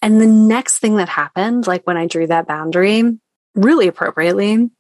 [0.01, 3.21] And the next thing that happened, like when I drew that boundary,
[3.55, 4.71] really appropriately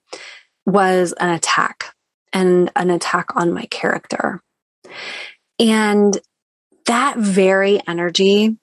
[0.66, 1.94] was an attack
[2.32, 4.42] and an attack on my character.
[5.58, 6.18] And
[6.86, 8.56] that very energy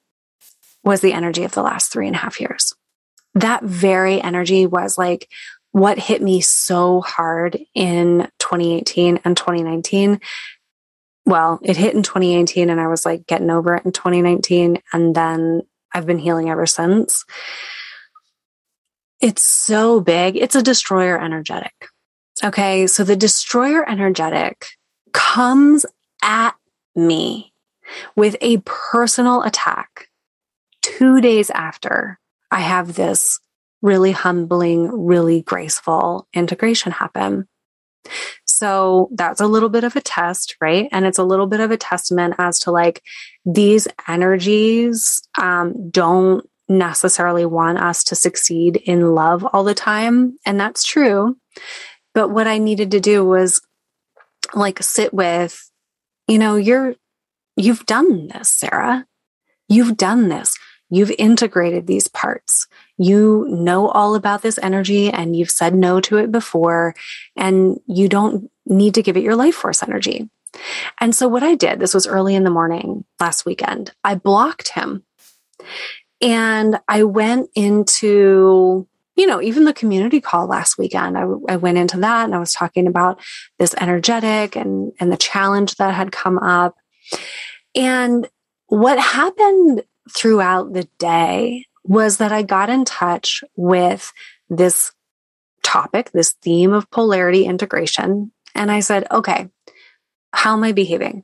[0.83, 2.73] was the energy of the last three and a half years.
[3.35, 5.29] That very energy was like
[5.71, 10.19] what hit me so hard in 2018 and 2019.
[11.25, 14.81] Well, it hit in 2018 and I was like getting over it in 2019.
[14.93, 15.61] And then
[15.93, 17.25] I've been healing ever since.
[19.19, 20.37] It's so big.
[20.37, 21.73] It's a destroyer energetic.
[22.43, 22.87] Okay.
[22.87, 24.67] So the destroyer energetic
[25.13, 25.85] comes
[26.23, 26.55] at
[26.95, 27.53] me
[28.15, 30.09] with a personal attack
[30.81, 32.19] two days after
[32.51, 33.39] I have this
[33.81, 37.47] really humbling, really graceful integration happen.
[38.45, 40.87] So that's a little bit of a test, right?
[40.91, 43.03] And it's a little bit of a testament as to like
[43.45, 50.37] these energies um, don't necessarily want us to succeed in love all the time.
[50.45, 51.37] And that's true.
[52.13, 53.61] But what I needed to do was
[54.53, 55.69] like sit with,
[56.27, 56.95] you know, you're,
[57.55, 59.05] you've done this, Sarah.
[59.69, 60.57] You've done this.
[60.89, 62.67] You've integrated these parts.
[62.97, 66.95] You know all about this energy and you've said no to it before
[67.35, 70.29] and you don't need to give it your life force energy.
[70.99, 74.69] And so what I did, this was early in the morning last weekend, I blocked
[74.69, 75.03] him
[76.21, 78.87] and I went into
[79.17, 82.39] you know, even the community call last weekend, I, I, went into that and I
[82.39, 83.19] was talking about
[83.57, 86.75] this energetic and, and the challenge that had come up.
[87.73, 88.29] And
[88.67, 89.83] what happened
[90.15, 94.13] throughout the day was that I got in touch with
[94.49, 94.91] this
[95.63, 98.31] topic, this theme of polarity integration.
[98.53, 99.49] And I said, okay,
[100.31, 101.23] how am I behaving?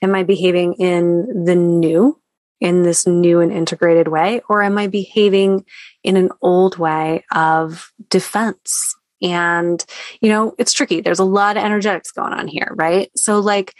[0.00, 2.20] Am I behaving in the new,
[2.60, 4.42] in this new and integrated way?
[4.48, 5.64] Or am I behaving
[6.02, 8.96] in an old way of defense?
[9.22, 9.84] And,
[10.20, 11.00] you know, it's tricky.
[11.00, 13.10] There's a lot of energetics going on here, right?
[13.16, 13.74] So, like,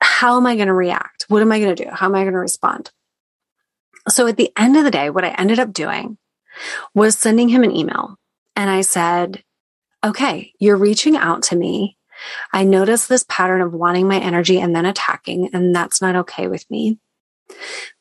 [0.00, 1.26] how am I going to react?
[1.28, 1.90] What am I going to do?
[1.90, 2.90] How am I going to respond?
[4.08, 6.18] So at the end of the day, what I ended up doing
[6.94, 8.18] was sending him an email.
[8.56, 9.44] And I said,
[10.04, 11.96] okay, you're reaching out to me.
[12.52, 16.48] I notice this pattern of wanting my energy and then attacking, and that's not okay
[16.48, 16.98] with me.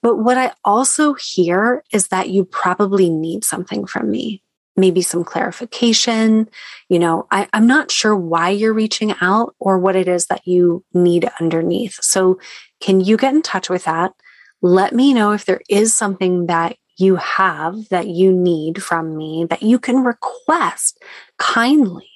[0.01, 4.43] But what I also hear is that you probably need something from me,
[4.75, 6.49] maybe some clarification.
[6.89, 10.47] You know, I, am not sure why you're reaching out or what it is that
[10.47, 12.01] you need underneath.
[12.01, 12.39] So
[12.81, 14.13] can you get in touch with that?
[14.61, 19.45] let me know if there is something that you have that you need from me
[19.49, 21.01] that you can request
[21.39, 22.09] kindly.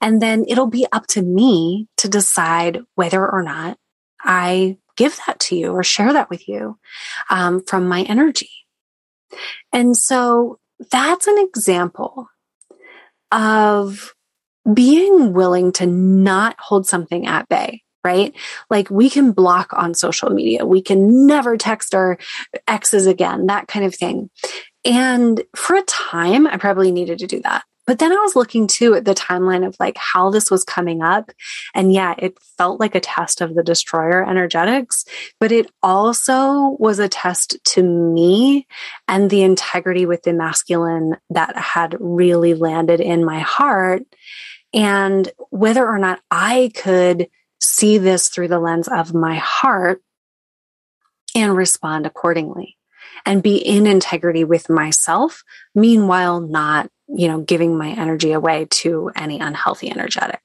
[0.00, 3.76] And then it'll be up to me to decide whether or not
[4.20, 6.78] I give that to you or share that with you
[7.30, 8.50] um, from my energy.
[9.72, 10.58] And so
[10.90, 12.28] that's an example
[13.30, 14.14] of
[14.72, 18.34] being willing to not hold something at bay right?
[18.68, 20.66] Like we can block on social media.
[20.66, 22.18] We can never text our
[22.66, 24.30] exes again, that kind of thing.
[24.84, 27.64] And for a time, I probably needed to do that.
[27.86, 31.02] But then I was looking too at the timeline of like how this was coming
[31.02, 31.30] up.
[31.74, 35.04] And yeah, it felt like a test of the destroyer energetics,
[35.40, 38.66] but it also was a test to me
[39.08, 44.02] and the integrity with the masculine that had really landed in my heart.
[44.72, 47.28] And whether or not I could
[47.60, 50.02] see this through the lens of my heart
[51.34, 52.76] and respond accordingly
[53.24, 55.42] and be in integrity with myself.
[55.74, 60.40] Meanwhile, not, you know, giving my energy away to any unhealthy energetic.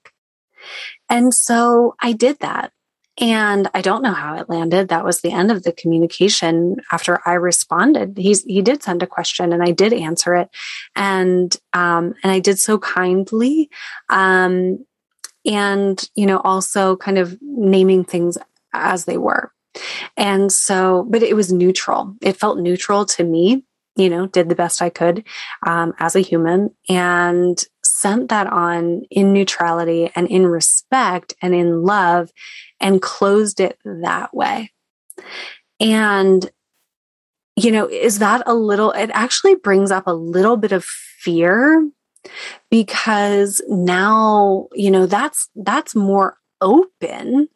[1.10, 2.72] And so I did that.
[3.20, 4.90] And I don't know how it landed.
[4.90, 8.16] That was the end of the communication after I responded.
[8.16, 10.50] He's, he did send a question and I did answer it.
[10.96, 13.72] And, um, and I did so kindly.
[14.10, 14.86] Um,
[15.46, 18.38] and, you know, also kind of naming things
[18.74, 19.52] as they were.
[20.16, 22.16] And so, but it was neutral.
[22.22, 23.64] It felt neutral to me,
[23.98, 25.26] you know, did the best I could
[25.66, 31.84] um, as a human and sent that on in neutrality and in respect and in
[31.84, 32.32] love
[32.80, 34.72] and closed it that way.
[35.80, 36.50] And,
[37.56, 41.90] you know, is that a little, it actually brings up a little bit of fear
[42.70, 47.50] because now, you know, that's, that's more open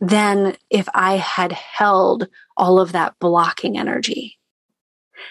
[0.00, 4.38] than if I had held all of that blocking energy.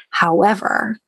[0.09, 0.99] However,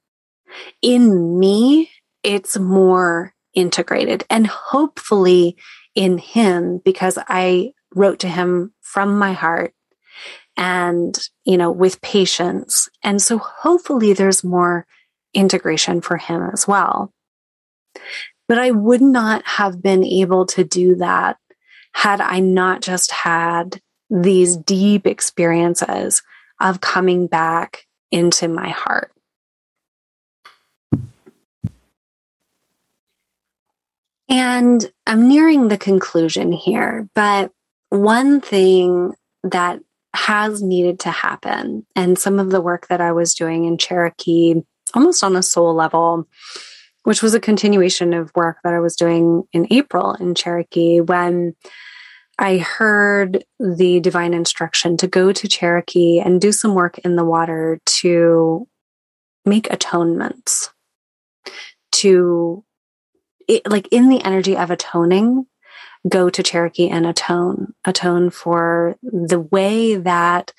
[0.82, 1.89] in me,
[2.23, 5.57] it's more integrated and hopefully
[5.95, 9.73] in him because I wrote to him from my heart
[10.55, 12.88] and, you know, with patience.
[13.03, 14.86] And so hopefully there's more
[15.34, 17.13] integration for him as well.
[18.47, 21.38] But I would not have been able to do that
[21.93, 26.21] had I not just had these deep experiences
[26.61, 29.12] of coming back into my heart.
[34.30, 37.51] And I'm nearing the conclusion here, but
[37.89, 39.80] one thing that
[40.14, 44.55] has needed to happen, and some of the work that I was doing in Cherokee,
[44.93, 46.28] almost on a soul level,
[47.03, 51.55] which was a continuation of work that I was doing in April in Cherokee when
[52.40, 57.26] I heard the divine instruction to go to Cherokee and do some work in the
[57.26, 58.68] water to
[59.46, 60.70] make atonements,
[61.94, 62.64] to
[63.48, 65.46] it, like in the energy of atoning,
[66.08, 70.54] go to Cherokee and atone, atone for the way that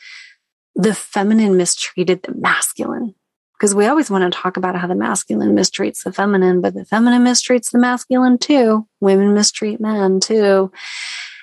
[0.75, 3.15] the feminine mistreated the masculine.
[3.57, 6.85] Because we always want to talk about how the masculine mistreats the feminine, but the
[6.85, 8.87] feminine mistreats the masculine too.
[9.01, 10.71] Women mistreat men too.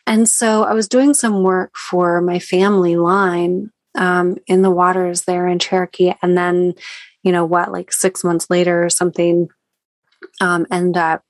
[0.08, 5.24] And so I was doing some work for my family line um, in the waters
[5.24, 6.14] there in Cherokee.
[6.22, 6.76] And then,
[7.24, 9.48] you know, what, like six months later or something,
[10.42, 11.24] um, end up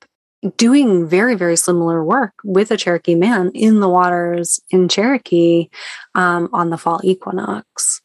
[0.57, 5.69] doing very, very similar work with a Cherokee man in the waters in Cherokee
[6.13, 8.01] um, on the fall equinox.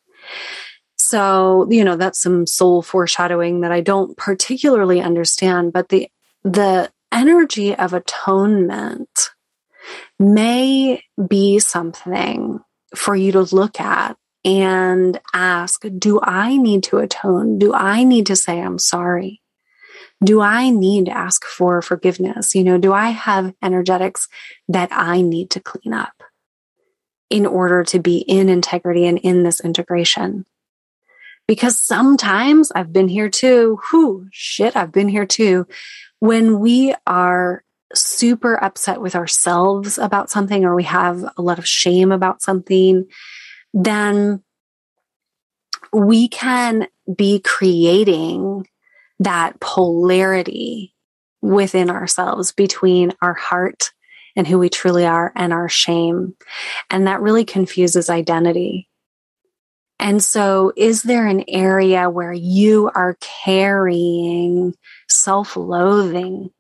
[0.97, 6.09] So, you know, that's some soul foreshadowing that I don't particularly understand, but the
[6.45, 9.31] the energy of atonement
[10.19, 12.61] may be something
[12.95, 17.59] for you to look at and ask Do I need to atone?
[17.59, 19.43] Do I need to say I'm sorry?
[20.23, 22.55] Do I need to ask for forgiveness?
[22.55, 24.29] You know, do I have energetics
[24.69, 26.23] that I need to clean up
[27.31, 30.45] in order to be in integrity and in this integration?
[31.47, 33.81] Because sometimes I've been here too.
[33.93, 35.67] Whoo, shit, I've been here too.
[36.19, 37.65] When we are
[37.95, 43.07] super upset with ourselves about something or we have a lot of shame about something,
[43.75, 44.43] then
[45.93, 48.67] we can be creating
[49.19, 50.95] that polarity
[51.43, 53.91] within ourselves between our heart
[54.37, 56.35] and who we truly are and our shame.
[56.91, 58.89] And that really confuses identity.
[59.99, 64.75] And so, is there an area where you are carrying
[65.09, 66.51] self loathing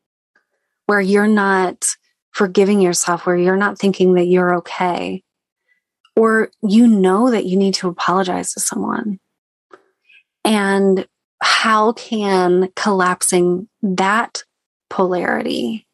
[0.90, 1.86] where you're not
[2.32, 5.22] forgiving yourself, where you're not thinking that you're okay,
[6.16, 9.20] or you know that you need to apologize to someone.
[10.44, 11.06] And
[11.40, 14.42] how can collapsing that
[14.88, 15.86] polarity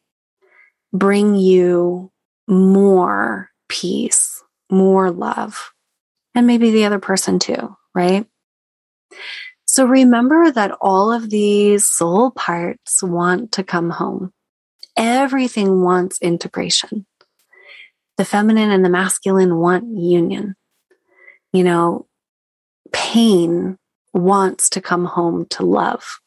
[0.91, 2.11] bring you
[2.47, 4.41] more peace,
[4.71, 5.73] more love,
[6.33, 8.25] and maybe the other person too, right?
[9.67, 14.33] So remember that all of these soul parts want to come home
[14.97, 17.05] everything wants integration.
[18.17, 20.55] The feminine and the masculine want union.
[21.53, 22.07] You know,
[22.91, 23.77] pain
[24.13, 26.19] wants to come home to love.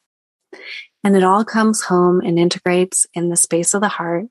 [1.02, 4.26] And it all comes home and integrates in the space of the heart.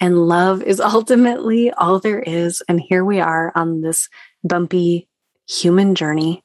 [0.00, 2.62] And love is ultimately all there is.
[2.68, 4.08] And here we are on this
[4.44, 5.08] bumpy
[5.48, 6.44] human journey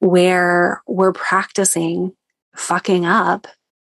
[0.00, 2.12] where we're practicing
[2.56, 3.46] fucking up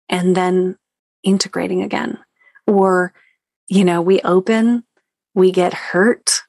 [0.07, 0.77] and then
[1.25, 2.17] integrating again.
[2.65, 3.13] Or,
[3.67, 4.85] you know, we open,
[5.33, 6.41] we get hurt,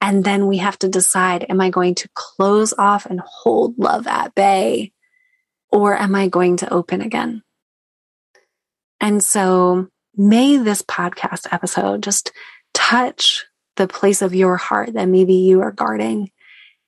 [0.00, 4.06] and then we have to decide am I going to close off and hold love
[4.06, 4.92] at bay?
[5.70, 7.42] Or am I going to open again?
[9.00, 12.30] And so may this podcast episode just
[12.74, 13.46] touch
[13.76, 16.30] the place of your heart that maybe you are guarding.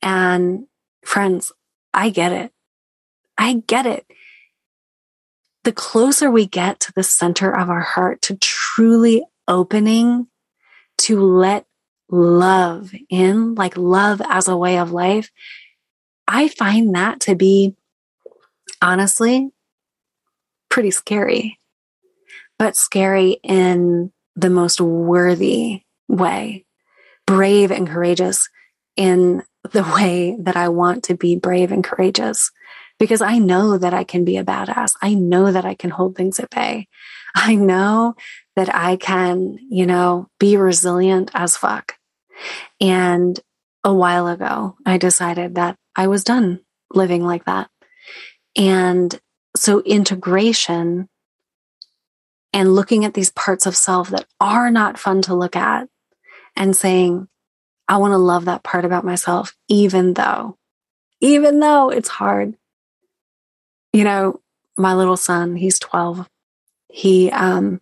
[0.03, 0.67] And
[1.05, 1.51] friends,
[1.95, 2.53] I get it.
[3.39, 4.07] I get it
[5.65, 10.29] the closer we get to the center of our heart, to truly opening
[10.99, 11.67] to let
[12.11, 15.31] love in, like love as a way of life,
[16.29, 17.75] I find that to be
[18.81, 19.51] honestly
[20.69, 21.59] pretty scary,
[22.59, 26.67] but scary in the most worthy way,
[27.27, 28.49] brave and courageous
[28.97, 29.43] in
[29.73, 32.51] the way that I want to be brave and courageous
[32.99, 34.95] because I know that I can be a badass.
[35.03, 36.89] I know that I can hold things at bay.
[37.35, 38.15] I know
[38.57, 41.97] that I can, you know, be resilient as fuck.
[42.81, 43.39] And
[43.83, 46.61] a while ago, I decided that I was done
[46.93, 47.69] living like that.
[48.57, 49.19] And
[49.57, 51.09] so integration
[52.53, 55.89] and looking at these parts of self that are not fun to look at
[56.57, 57.29] and saying,
[57.89, 60.57] I want to love that part about myself, even though,
[61.21, 62.55] even though it's hard,
[63.95, 64.41] you know,
[64.77, 66.29] my little son, he's 12.
[66.89, 67.81] he um,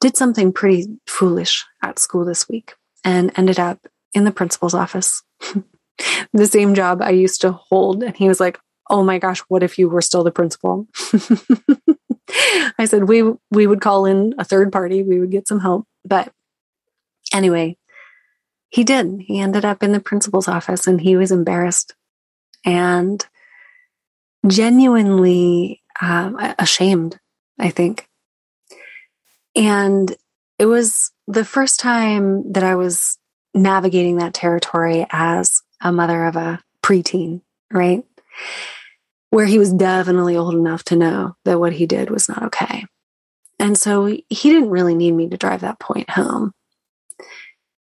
[0.00, 2.74] did something pretty foolish at school this week
[3.04, 5.22] and ended up in the principal's office.
[6.32, 8.02] the same job I used to hold.
[8.02, 8.58] And he was like,
[8.90, 10.88] Oh my gosh, what if you were still the principal?
[12.78, 15.02] I said, we, we would call in a third party.
[15.02, 15.86] We would get some help.
[16.04, 16.32] But
[17.32, 17.76] anyway,
[18.70, 19.20] he did.
[19.26, 21.94] He ended up in the principal's office and he was embarrassed
[22.64, 23.24] and
[24.48, 27.18] genuinely um, ashamed,
[27.58, 28.08] I think.
[29.54, 30.14] And
[30.58, 33.18] it was the first time that I was
[33.54, 37.42] navigating that territory as a mother of a preteen,
[37.72, 38.04] right?
[39.30, 42.86] Where he was definitely old enough to know that what he did was not okay.
[43.58, 46.52] And so he didn't really need me to drive that point home.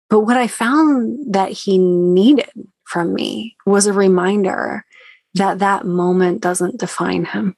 [0.10, 2.50] But what I found that he needed
[2.86, 4.86] from me was a reminder
[5.38, 7.56] that that moment doesn't define him.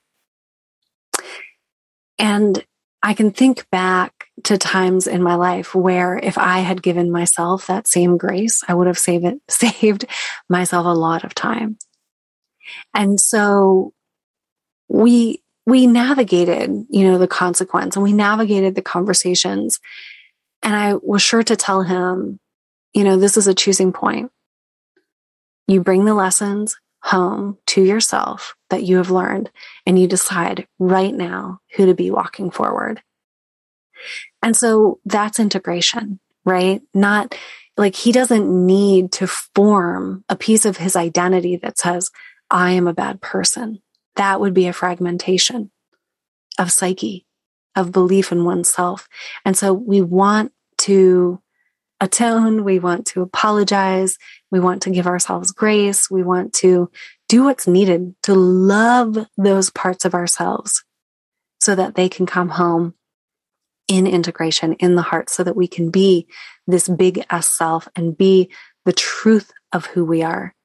[2.18, 2.64] And
[3.02, 7.68] I can think back to times in my life where if I had given myself
[7.68, 10.06] that same grace, I would have saved saved
[10.50, 11.78] myself a lot of time.
[12.94, 13.94] And so
[14.90, 19.80] we, we navigated, you know, the consequence and we navigated the conversations.
[20.62, 22.40] And I was sure to tell him,
[22.94, 24.32] you know, this is a choosing point.
[25.68, 29.50] You bring the lessons home to yourself that you have learned
[29.86, 33.02] and you decide right now who to be walking forward.
[34.42, 36.82] And so that's integration, right?
[36.94, 37.36] Not
[37.78, 42.12] like he doesn't need to form a piece of his identity that says,
[42.50, 43.82] I am a bad person.
[44.16, 45.72] That would be a fragmentation
[46.58, 47.26] of psyche,
[47.76, 49.08] of belief in oneself.
[49.46, 51.42] And so we want to
[52.02, 52.64] atone.
[52.64, 54.18] We want to apologize.
[54.52, 56.10] We want to give ourselves grace.
[56.10, 56.90] We want to
[57.28, 60.84] do what's needed to love those parts of ourselves
[61.60, 62.94] so that they can come home
[63.88, 66.28] in integration in the heart so that we can be
[66.68, 68.52] this big S self and be
[68.86, 70.56] the truth of who we are.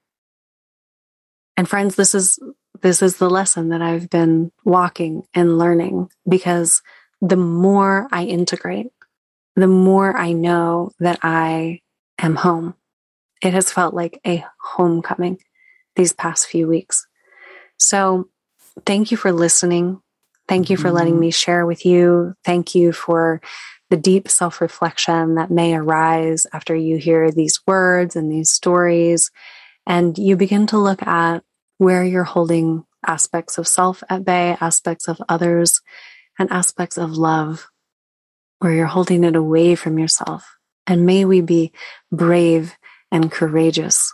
[1.56, 2.38] And friends, this is,
[2.82, 6.82] this is the lesson that I've been walking and learning because
[7.20, 8.88] the more I integrate,
[9.56, 11.80] the more I know that I
[12.18, 12.74] am home.
[13.42, 15.38] It has felt like a homecoming
[15.96, 17.06] these past few weeks.
[17.78, 18.28] So
[18.86, 20.00] thank you for listening.
[20.48, 21.20] Thank you for letting mm-hmm.
[21.20, 22.34] me share with you.
[22.44, 23.40] Thank you for
[23.90, 29.30] the deep self reflection that may arise after you hear these words and these stories.
[29.86, 31.42] And you begin to look at
[31.78, 35.80] where you're holding aspects of self at bay, aspects of others,
[36.38, 37.68] and aspects of love,
[38.58, 40.56] where you're holding it away from yourself.
[40.86, 41.72] And may we be
[42.12, 42.74] brave
[43.10, 44.12] and courageous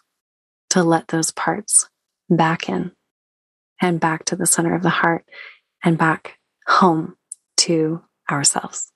[0.70, 1.88] to let those parts
[2.28, 2.92] back in
[3.80, 5.24] and back to the center of the heart
[5.82, 7.16] and back home
[7.56, 8.92] to ourselves.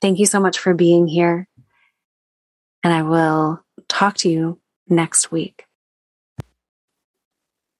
[0.00, 1.48] Thank you so much for being here.
[2.82, 5.64] And I will talk to you next week.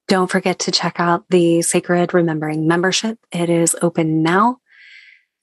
[0.07, 3.17] Don't forget to check out the Sacred Remembering membership.
[3.31, 4.59] It is open now.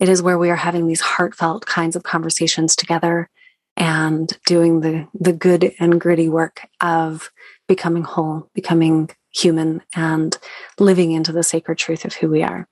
[0.00, 3.28] It is where we are having these heartfelt kinds of conversations together
[3.76, 7.30] and doing the, the good and gritty work of
[7.68, 10.36] becoming whole, becoming human and
[10.78, 12.66] living into the sacred truth of who we are.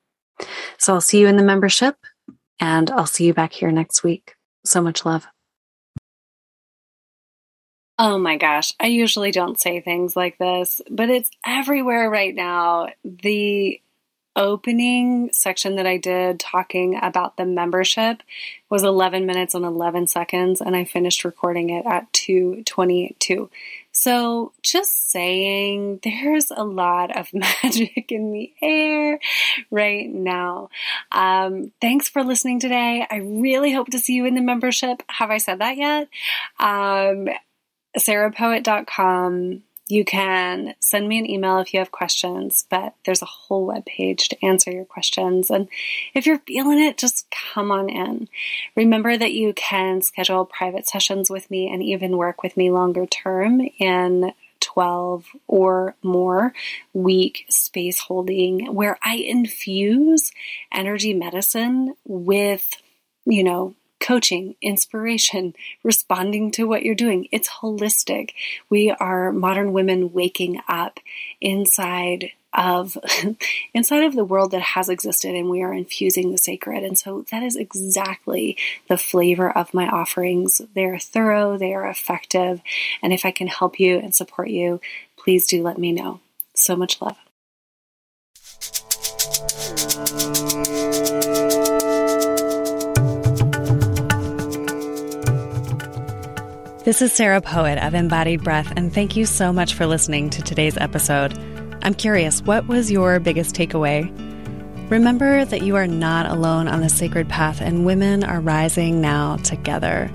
[0.79, 1.97] So I'll see you in the membership
[2.59, 4.35] and I'll see you back here next week.
[4.65, 5.27] So much love.
[8.01, 12.89] Oh my gosh, I usually don't say things like this, but it's everywhere right now.
[13.05, 13.81] The
[14.39, 18.23] opening section that I did talking about the membership
[18.71, 23.51] was 11 minutes and 11 seconds, and I finished recording it at 2:22.
[23.91, 29.19] So, just saying, there's a lot of magic in the air
[29.73, 30.71] right now.
[31.11, 33.05] Um, thanks for listening today.
[33.11, 35.03] I really hope to see you in the membership.
[35.09, 36.09] Have I said that yet?
[36.61, 37.29] Um,
[37.99, 43.67] sarahpoet.com you can send me an email if you have questions, but there's a whole
[43.67, 45.51] web page to answer your questions.
[45.51, 45.69] And
[46.15, 48.29] if you're feeling it, just come on in.
[48.77, 53.07] Remember that you can schedule private sessions with me and even work with me longer
[53.07, 56.53] term in 12 or more
[56.93, 60.33] week space holding where I infuse
[60.73, 62.71] energy medicine with,
[63.25, 67.29] you know, coaching, inspiration, responding to what you're doing.
[67.33, 68.31] It's holistic.
[68.71, 71.01] We are modern women waking up
[71.41, 72.97] inside of
[73.75, 77.25] inside of the world that has existed and we are infusing the sacred and so
[77.31, 78.57] that is exactly
[78.89, 82.63] the flavor of my offerings they're thorough they are effective
[83.03, 84.81] and if i can help you and support you
[85.19, 86.21] please do let me know
[86.55, 87.19] so much love
[96.89, 100.41] This is Sarah Poet of Embodied Breath, and thank you so much for listening to
[100.41, 101.39] today's episode.
[101.83, 104.11] I'm curious, what was your biggest takeaway?
[104.91, 109.37] Remember that you are not alone on the sacred path, and women are rising now
[109.37, 110.11] together.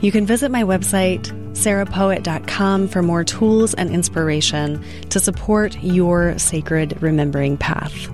[0.00, 1.24] You can visit my website,
[1.56, 8.08] sarahpoet.com, for more tools and inspiration to support your sacred remembering path.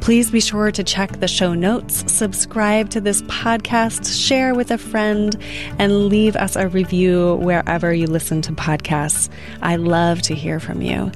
[0.00, 4.78] Please be sure to check the show notes, subscribe to this podcast, share with a
[4.78, 5.36] friend,
[5.78, 9.28] and leave us a review wherever you listen to podcasts.
[9.62, 11.10] I love to hear from you.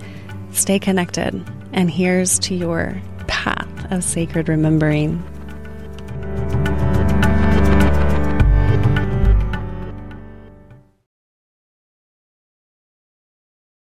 [0.53, 1.41] Stay connected,
[1.72, 5.22] and here's to your path of sacred remembering.